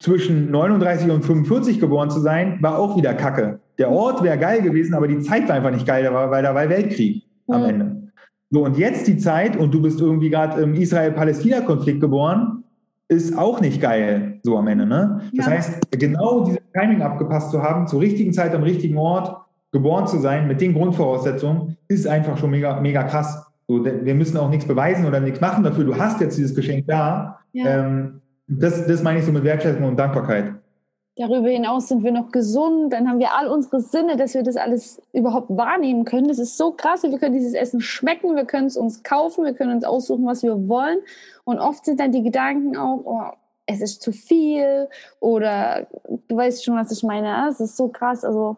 [0.00, 3.60] zwischen 39 und 45 geboren zu sein, war auch wieder Kacke.
[3.78, 6.68] Der Ort wäre geil gewesen, aber die Zeit war einfach nicht geil, weil da war
[6.68, 7.68] Weltkrieg am mhm.
[7.68, 8.04] Ende.
[8.50, 12.64] So, und jetzt die Zeit, und du bist irgendwie gerade im Israel-Palästina-Konflikt geboren,
[13.08, 14.86] ist auch nicht geil, so am Ende.
[14.86, 15.20] Ne?
[15.34, 15.52] Das ja.
[15.52, 19.43] heißt, genau dieses Timing abgepasst zu haben, zur richtigen Zeit am richtigen Ort
[19.74, 23.44] geboren zu sein, mit den Grundvoraussetzungen, ist einfach schon mega, mega krass.
[23.66, 25.82] So, wir müssen auch nichts beweisen oder nichts machen dafür.
[25.82, 27.40] Du hast jetzt dieses Geschenk da.
[27.52, 27.80] Ja.
[27.80, 30.54] Ähm, das, das meine ich so mit Wertschätzung und Dankbarkeit.
[31.16, 34.56] Darüber hinaus sind wir noch gesund, dann haben wir all unsere Sinne, dass wir das
[34.56, 36.28] alles überhaupt wahrnehmen können.
[36.28, 37.02] Das ist so krass.
[37.02, 40.44] Wir können dieses Essen schmecken, wir können es uns kaufen, wir können uns aussuchen, was
[40.44, 40.98] wir wollen.
[41.44, 44.88] Und oft sind dann die Gedanken auch, oh, es ist zu viel
[45.20, 45.86] oder
[46.28, 47.48] du weißt schon, was ich meine.
[47.48, 48.24] Es ist so krass.
[48.24, 48.56] Also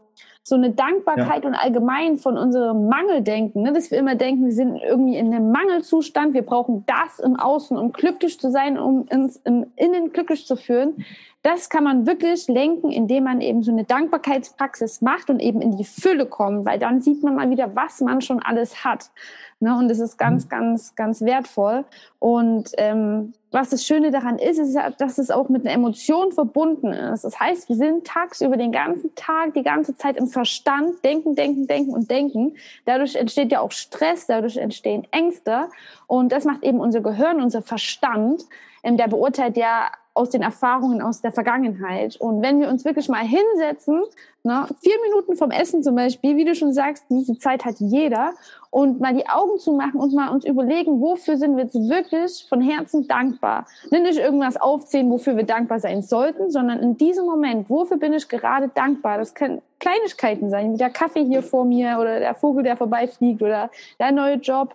[0.49, 1.49] so eine Dankbarkeit ja.
[1.49, 3.73] und allgemein von unserem Mangeldenken, ne?
[3.73, 7.77] dass wir immer denken, wir sind irgendwie in einem Mangelzustand, wir brauchen das im Außen,
[7.77, 11.05] um glücklich zu sein, um uns im Innen glücklich zu fühlen.
[11.43, 15.77] Das kann man wirklich lenken, indem man eben so eine Dankbarkeitspraxis macht und eben in
[15.77, 19.11] die Fülle kommt, weil dann sieht man mal wieder, was man schon alles hat.
[19.59, 19.75] Ne?
[19.77, 20.49] Und das ist ganz, mhm.
[20.49, 21.85] ganz, ganz wertvoll.
[22.19, 26.93] Und ähm, was das Schöne daran ist, ist, dass es auch mit einer Emotion verbunden
[26.93, 27.25] ist.
[27.25, 31.67] Das heißt, wir sind tagsüber den ganzen Tag, die ganze Zeit im Verstand, denken, denken,
[31.67, 32.57] denken und denken.
[32.85, 35.69] Dadurch entsteht ja auch Stress, dadurch entstehen Ängste.
[36.07, 38.45] Und das macht eben unser Gehirn, unser Verstand.
[38.83, 42.17] Ähm, der beurteilt ja aus den Erfahrungen aus der Vergangenheit.
[42.17, 44.03] Und wenn wir uns wirklich mal hinsetzen,
[44.43, 48.33] ne, vier Minuten vom Essen zum Beispiel, wie du schon sagst, diese Zeit hat jeder,
[48.71, 52.45] und mal die Augen zu machen und mal uns überlegen, wofür sind wir jetzt wirklich
[52.47, 53.67] von Herzen dankbar.
[53.91, 58.29] Nicht irgendwas aufzählen, wofür wir dankbar sein sollten, sondern in diesem Moment, wofür bin ich
[58.29, 59.17] gerade dankbar?
[59.17, 63.43] Das können Kleinigkeiten sein, wie der Kaffee hier vor mir oder der Vogel, der vorbeifliegt
[63.43, 64.75] oder der neue Job.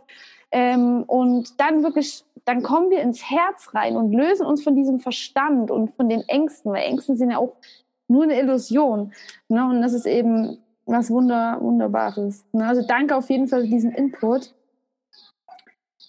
[0.52, 5.00] Ähm, und dann wirklich dann kommen wir ins Herz rein und lösen uns von diesem
[5.00, 7.56] Verstand und von den Ängsten, weil Ängsten sind ja auch
[8.08, 9.14] nur eine Illusion.
[9.48, 9.66] Ne?
[9.66, 12.46] Und das ist eben was Wunder, Wunderbares.
[12.52, 12.66] Ne?
[12.66, 14.54] Also danke auf jeden Fall für diesen Input.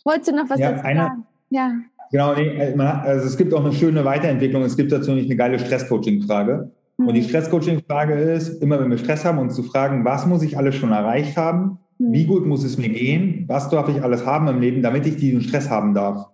[0.05, 1.27] Wolltest du noch was ja, dazu eine, sagen?
[1.51, 1.73] Ja.
[2.11, 4.63] Genau, nee, äh, also es gibt auch eine schöne Weiterentwicklung.
[4.63, 6.73] Es gibt dazu nicht eine geile Stresscoaching-Frage.
[6.99, 7.09] Mhm.
[7.09, 7.27] Und die mhm.
[7.27, 10.93] Stresscoaching-Frage ist, immer wenn wir Stress haben, uns zu fragen, was muss ich alles schon
[10.93, 11.79] erreicht haben?
[12.11, 13.45] Wie gut muss es mir gehen?
[13.49, 16.29] Was darf ich alles haben im Leben, damit ich diesen Stress haben darf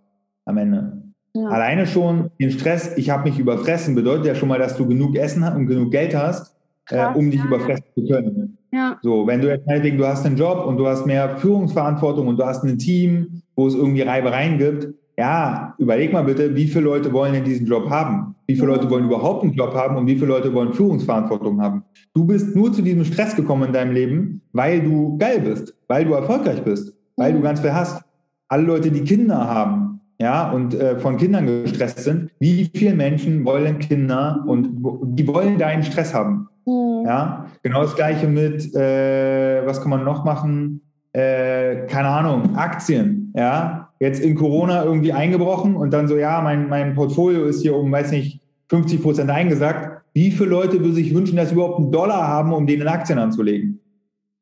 [0.45, 1.03] am Ende?
[1.35, 1.49] Ja.
[1.49, 5.17] Alleine schon den Stress, ich habe mich überfressen, bedeutet ja schon mal, dass du genug
[5.17, 6.57] Essen und genug Geld hast,
[6.91, 8.59] äh, um dich überfressen zu können.
[8.73, 8.99] Ja.
[9.03, 12.39] So, wenn du jetzt meinetwegen, du hast einen Job und du hast mehr Führungsverantwortung und
[12.39, 14.89] du hast ein Team, wo es irgendwie Reibereien gibt,
[15.19, 18.37] ja, überleg mal bitte, wie viele Leute wollen denn diesen Job haben?
[18.47, 21.83] Wie viele Leute wollen überhaupt einen Job haben und wie viele Leute wollen Führungsverantwortung haben?
[22.15, 26.05] Du bist nur zu diesem Stress gekommen in deinem Leben, weil du geil bist, weil
[26.05, 28.05] du erfolgreich bist, weil du ganz viel hast.
[28.47, 33.45] Alle Leute, die Kinder haben, ja, und äh, von Kindern gestresst sind, wie viele Menschen
[33.45, 34.69] wollen Kinder und
[35.17, 36.49] die wollen deinen Stress haben?
[36.65, 37.05] Mhm.
[37.07, 40.81] Ja, genau das Gleiche mit, äh, was kann man noch machen?
[41.13, 46.69] Äh, keine Ahnung, Aktien, ja, jetzt in Corona irgendwie eingebrochen und dann so, ja, mein,
[46.69, 50.03] mein Portfolio ist hier um, weiß nicht, 50 Prozent eingesackt.
[50.15, 52.89] Wie viele Leute würden sich wünschen, dass sie überhaupt einen Dollar haben, um den in
[52.89, 53.81] Aktien anzulegen?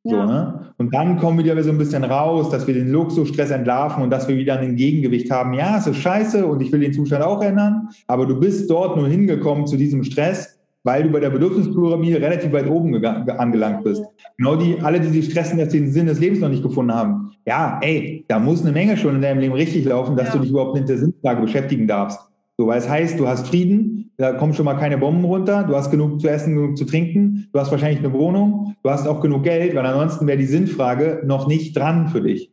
[0.05, 0.27] So, ja.
[0.27, 0.73] ne?
[0.79, 4.11] Und dann kommen wir wieder so ein bisschen raus, dass wir den Luxusstress entlarven und
[4.11, 5.55] dass wir wieder ein Gegengewicht haben.
[5.55, 8.97] Ja, es ist scheiße und ich will den Zustand auch ändern, aber du bist dort
[8.97, 10.56] nur hingekommen zu diesem Stress,
[10.87, 14.05] weil du bei der Bedürfnispyramide relativ weit oben angelangt bist.
[14.39, 16.95] Genau die, alle, die sich stressen, dass sie den Sinn des Lebens noch nicht gefunden
[16.95, 17.33] haben.
[17.45, 20.35] Ja, ey, da muss eine Menge schon in deinem Leben richtig laufen, dass ja.
[20.35, 22.21] du dich überhaupt mit der Sinnfrage beschäftigen darfst.
[22.57, 25.75] So, weil es heißt, du hast Frieden, da kommen schon mal keine Bomben runter, du
[25.75, 29.21] hast genug zu essen, genug zu trinken, du hast wahrscheinlich eine Wohnung, du hast auch
[29.21, 32.51] genug Geld, weil ansonsten wäre die Sinnfrage noch nicht dran für dich.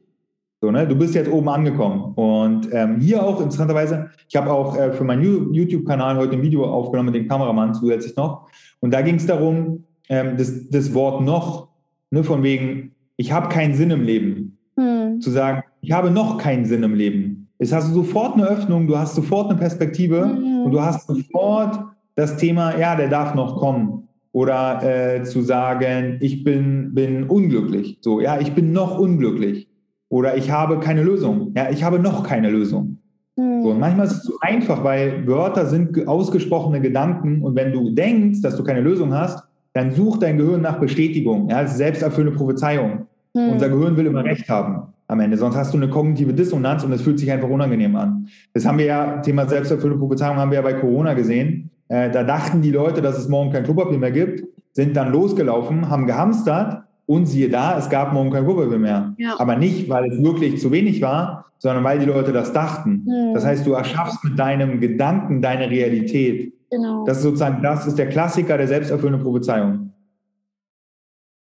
[0.64, 0.88] So, ne?
[0.88, 2.14] Du bist jetzt oben angekommen.
[2.16, 6.64] Und ähm, hier auch interessanterweise, ich habe auch äh, für meinen YouTube-Kanal heute ein Video
[6.64, 8.48] aufgenommen mit dem Kameramann zusätzlich noch.
[8.80, 11.68] Und da ging es darum, ähm, das, das Wort noch,
[12.12, 14.58] ne, von wegen, ich habe keinen Sinn im Leben.
[14.78, 15.20] Hm.
[15.20, 17.50] Zu sagen, ich habe noch keinen Sinn im Leben.
[17.58, 20.62] Es hast du sofort eine Öffnung, du hast sofort eine Perspektive hm.
[20.64, 21.78] und du hast sofort
[22.16, 24.08] das Thema, ja, der darf noch kommen.
[24.32, 27.98] Oder äh, zu sagen, ich bin, bin unglücklich.
[28.00, 29.68] So, ja, ich bin noch unglücklich.
[30.14, 31.54] Oder ich habe keine Lösung.
[31.58, 33.00] Ja, ich habe noch keine Lösung.
[33.36, 37.90] So, und manchmal ist es zu einfach, weil Wörter sind ausgesprochene Gedanken und wenn du
[37.90, 39.44] denkst, dass du keine Lösung hast,
[39.74, 41.50] dann sucht dein Gehirn nach Bestätigung.
[41.50, 43.08] Ja, das ist selbsterfüllende Prophezeiung.
[43.34, 43.54] Mhm.
[43.54, 46.92] Unser Gehirn will immer Recht haben am Ende, sonst hast du eine kognitive Dissonanz und
[46.92, 48.28] es fühlt sich einfach unangenehm an.
[48.54, 51.72] Das haben wir ja, Thema selbsterfüllende Prophezeiung haben wir ja bei Corona gesehen.
[51.88, 54.44] Äh, da dachten die Leute, dass es morgen kein Klopapier mehr gibt,
[54.74, 59.14] sind dann losgelaufen, haben gehamstert und siehe da, es gab morgen kein Klopapier mehr.
[59.18, 59.40] Ja.
[59.40, 63.04] Aber nicht, weil es wirklich zu wenig war, sondern weil die Leute das dachten.
[63.06, 63.34] Mhm.
[63.34, 66.54] Das heißt, du erschaffst mit deinem Gedanken deine Realität.
[66.70, 67.06] Genau.
[67.06, 69.94] Das ist sozusagen, das ist der Klassiker der selbsterfüllenden Prophezeiung.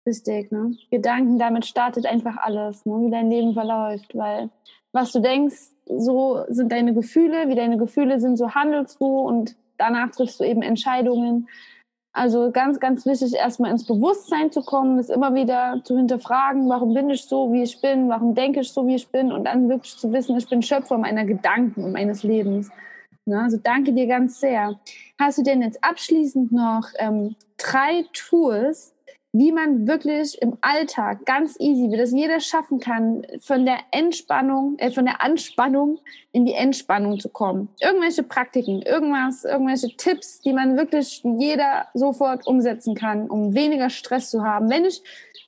[0.05, 0.75] Richtig, ne?
[0.91, 2.93] Gedanken, damit startet einfach alles, ne?
[3.01, 4.49] wie dein Leben verläuft, weil
[4.91, 9.55] was du denkst, so sind deine Gefühle, wie deine Gefühle sind, so handelst du und
[9.77, 11.47] danach triffst du eben Entscheidungen.
[12.15, 16.93] Also ganz, ganz wichtig, erstmal ins Bewusstsein zu kommen, das immer wieder zu hinterfragen, warum
[16.93, 19.67] bin ich so, wie ich bin, warum denke ich so, wie ich bin und dann
[19.67, 22.69] wirklich zu wissen, ich bin Schöpfer meiner Gedanken und meines Lebens.
[23.27, 24.79] also danke dir ganz sehr.
[25.19, 28.92] Hast du denn jetzt abschließend noch ähm, drei Tools,
[29.35, 34.77] wie man wirklich im Alltag ganz easy, wie das jeder schaffen kann, von der Entspannung,
[34.77, 35.99] äh, von der Anspannung
[36.31, 37.67] in die Entspannung zu kommen.
[37.81, 44.29] Irgendwelche Praktiken, irgendwas, irgendwelche Tipps, die man wirklich jeder sofort umsetzen kann, um weniger Stress
[44.29, 44.69] zu haben.
[44.69, 45.01] Wenn ich,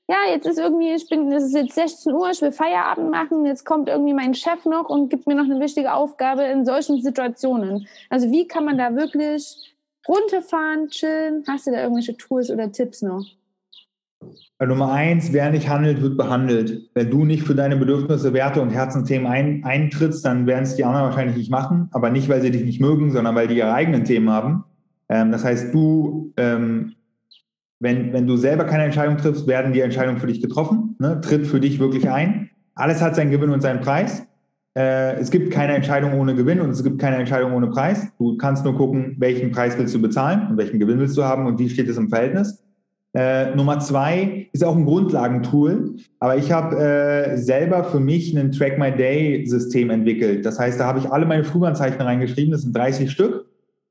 [0.08, 3.46] ja, jetzt ist irgendwie, ich bin, es ist jetzt 16 Uhr, ich will Feierabend machen,
[3.46, 7.04] jetzt kommt irgendwie mein Chef noch und gibt mir noch eine wichtige Aufgabe in solchen
[7.04, 7.88] Situationen.
[8.10, 9.76] Also wie kann man da wirklich
[10.08, 11.44] runterfahren, chillen?
[11.48, 13.24] Hast du da irgendwelche Tools oder Tipps noch?
[14.60, 16.90] Nummer eins, wer nicht handelt, wird behandelt.
[16.94, 20.86] Wenn du nicht für deine Bedürfnisse, Werte und Herzensthemen ein, eintrittst, dann werden es die
[20.86, 21.90] anderen wahrscheinlich nicht machen.
[21.92, 24.64] Aber nicht, weil sie dich nicht mögen, sondern weil die ihre eigenen Themen haben.
[25.10, 26.94] Ähm, das heißt, du, ähm,
[27.80, 30.96] wenn, wenn du selber keine Entscheidung triffst, werden die Entscheidungen für dich getroffen.
[31.00, 31.20] Ne?
[31.22, 32.50] Tritt für dich wirklich ein.
[32.74, 34.26] Alles hat seinen Gewinn und seinen Preis.
[34.78, 38.08] Äh, es gibt keine Entscheidung ohne Gewinn und es gibt keine Entscheidung ohne Preis.
[38.18, 41.46] Du kannst nur gucken, welchen Preis willst du bezahlen und welchen Gewinn willst du haben
[41.46, 42.65] und wie steht es im Verhältnis.
[43.16, 48.52] Äh, Nummer zwei ist auch ein Grundlagentool, aber ich habe äh, selber für mich ein
[48.52, 50.46] Track My Day System entwickelt.
[50.46, 53.46] Das heißt, da habe ich alle meine Frühwarnzeichen reingeschrieben, das sind 30 Stück.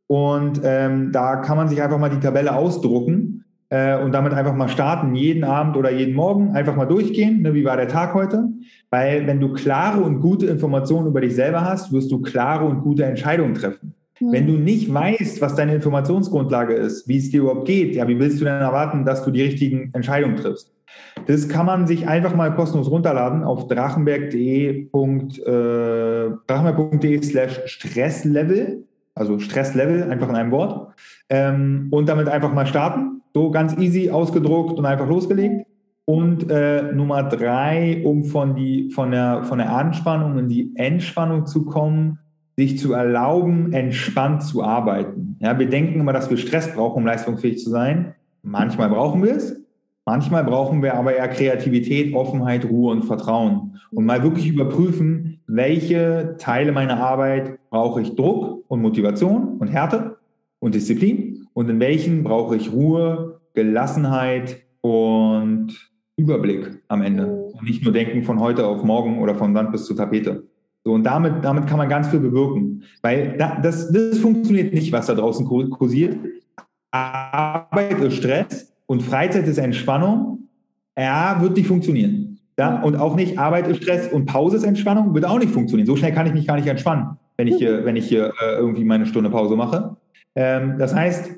[0.09, 4.55] Und ähm, da kann man sich einfach mal die Tabelle ausdrucken äh, und damit einfach
[4.55, 8.13] mal starten, jeden Abend oder jeden Morgen einfach mal durchgehen, ne, wie war der Tag
[8.13, 8.51] heute.
[8.91, 12.83] Weil wenn du klare und gute Informationen über dich selber hast, wirst du klare und
[12.83, 13.95] gute Entscheidungen treffen.
[14.21, 14.33] Mhm.
[14.33, 18.19] Wenn du nicht weißt, was deine Informationsgrundlage ist, wie es dir überhaupt geht, ja, wie
[18.19, 20.73] willst du denn erwarten, dass du die richtigen Entscheidungen triffst?
[21.27, 28.85] Das kann man sich einfach mal kostenlos runterladen auf drachenberg.de äh, drachenberg.de slash Stresslevel,
[29.15, 30.93] also Stresslevel, einfach in einem Wort,
[31.31, 33.23] ähm, und damit einfach mal starten.
[33.33, 35.67] So ganz easy ausgedruckt und einfach losgelegt.
[36.07, 41.47] Und äh, Nummer drei, um von, die, von, der, von der Anspannung in die Entspannung
[41.47, 42.19] zu kommen,
[42.57, 45.37] sich zu erlauben, entspannt zu arbeiten.
[45.41, 48.15] Ja, wir denken immer, dass wir Stress brauchen, um leistungsfähig zu sein.
[48.43, 49.61] Manchmal brauchen wir es.
[50.07, 53.81] Manchmal brauchen wir aber eher Kreativität, Offenheit, Ruhe und Vertrauen.
[53.91, 60.19] Und mal wirklich überprüfen, welche Teile meiner Arbeit brauche ich Druck und Motivation und Härte
[60.59, 67.27] und Disziplin und in welchen brauche ich Ruhe, Gelassenheit und Überblick am Ende.
[67.27, 70.45] Und nicht nur denken von heute auf morgen oder von Wand bis zur Tapete.
[70.85, 72.83] So, und damit, damit kann man ganz viel bewirken.
[73.03, 76.19] Weil da, das, das funktioniert nicht, was da draußen kursiert.
[76.91, 80.49] Arbeit ist Stress und Freizeit ist Entspannung.
[80.97, 82.39] Ja, wird nicht funktionieren.
[82.59, 85.87] Ja, und auch nicht Arbeit ist Stress und Pause ist Entspannung, wird auch nicht funktionieren.
[85.87, 88.55] So schnell kann ich mich gar nicht entspannen, wenn ich hier, wenn ich hier äh,
[88.57, 89.97] irgendwie meine Stunde Pause mache.
[90.37, 91.33] Ähm, das heißt,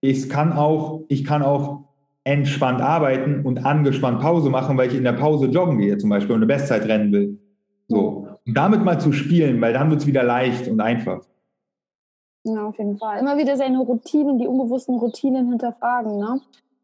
[0.00, 1.84] ich kann auch, ich kann auch
[2.24, 6.34] entspannt arbeiten und angespannt Pause machen, weil ich in der Pause joggen gehe zum Beispiel
[6.34, 7.38] und eine Bestzeit rennen will.
[8.46, 11.22] Und damit mal zu spielen, weil dann wird es wieder leicht und einfach.
[12.44, 13.18] Ja, auf jeden Fall.
[13.18, 16.40] Immer wieder seine Routinen, die unbewussten Routinen hinterfragen, ne?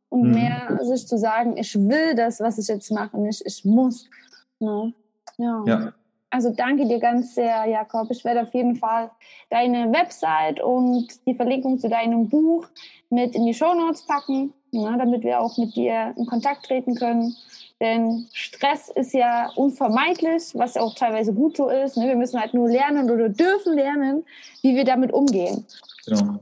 [0.09, 0.35] Und mhm.
[0.35, 4.11] mehr sich zu sagen, ich will das, was ich jetzt mache, nicht ich muss.
[4.59, 4.93] Ne?
[5.39, 5.65] Ja.
[5.67, 5.93] ja.
[6.29, 8.11] Also danke dir ganz sehr, Jakob.
[8.11, 9.11] Ich werde auf jeden Fall
[9.51, 12.67] deine Website und die Verlinkung zu deinem Buch
[13.11, 16.95] mit in die Show Notes packen, ne, damit wir auch mit dir in Kontakt treten
[16.95, 17.35] können.
[17.83, 21.97] Denn Stress ist ja unvermeidlich, was auch teilweise gut so ist.
[21.97, 22.07] Ne?
[22.07, 24.25] Wir müssen halt nur lernen oder dürfen lernen,
[24.63, 25.67] wie wir damit umgehen.
[26.07, 26.39] Genau.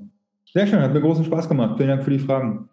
[0.53, 1.79] Sehr schön, hat mir großen Spaß gemacht.
[1.79, 2.69] Vielen Dank für die Fragen.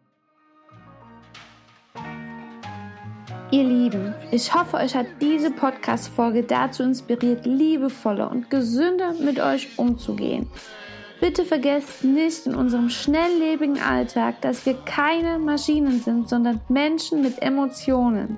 [3.52, 9.80] Ihr Lieben, ich hoffe, euch hat diese Podcast-Folge dazu inspiriert, liebevoller und gesünder mit euch
[9.80, 10.48] umzugehen.
[11.20, 17.42] Bitte vergesst nicht in unserem schnelllebigen Alltag, dass wir keine Maschinen sind, sondern Menschen mit
[17.42, 18.38] Emotionen.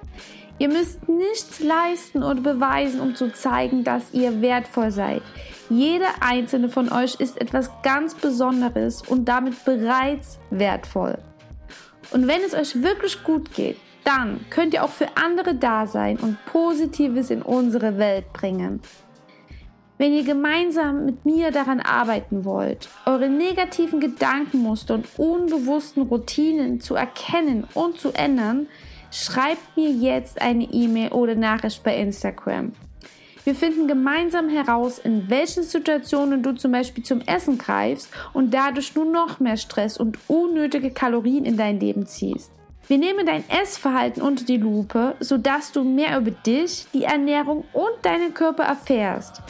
[0.60, 5.22] Ihr müsst nichts leisten oder beweisen, um zu zeigen, dass ihr wertvoll seid.
[5.70, 11.18] Jeder einzelne von euch ist etwas ganz Besonderes und damit bereits wertvoll.
[12.12, 16.18] Und wenn es euch wirklich gut geht, dann könnt ihr auch für andere da sein
[16.18, 18.82] und Positives in unsere Welt bringen.
[20.00, 26.96] Wenn ihr gemeinsam mit mir daran arbeiten wollt, eure negativen Gedankenmuster und unbewussten Routinen zu
[26.96, 28.68] erkennen und zu ändern,
[29.12, 32.72] schreibt mir jetzt eine E-Mail oder Nachricht bei Instagram.
[33.44, 38.96] Wir finden gemeinsam heraus, in welchen Situationen du zum Beispiel zum Essen greifst und dadurch
[38.96, 42.54] nur noch mehr Stress und unnötige Kalorien in dein Leben ziehst.
[42.88, 48.04] Wir nehmen dein Essverhalten unter die Lupe, sodass du mehr über dich, die Ernährung und
[48.04, 49.42] deinen Körper erfährst.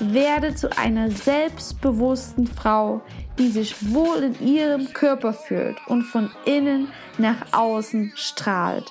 [0.00, 3.02] Werde zu einer selbstbewussten Frau,
[3.38, 6.88] die sich wohl in ihrem Körper fühlt und von innen
[7.18, 8.90] nach außen strahlt.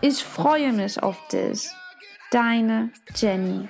[0.00, 1.68] Ich freue mich auf dich.
[2.30, 3.68] Deine Jenny.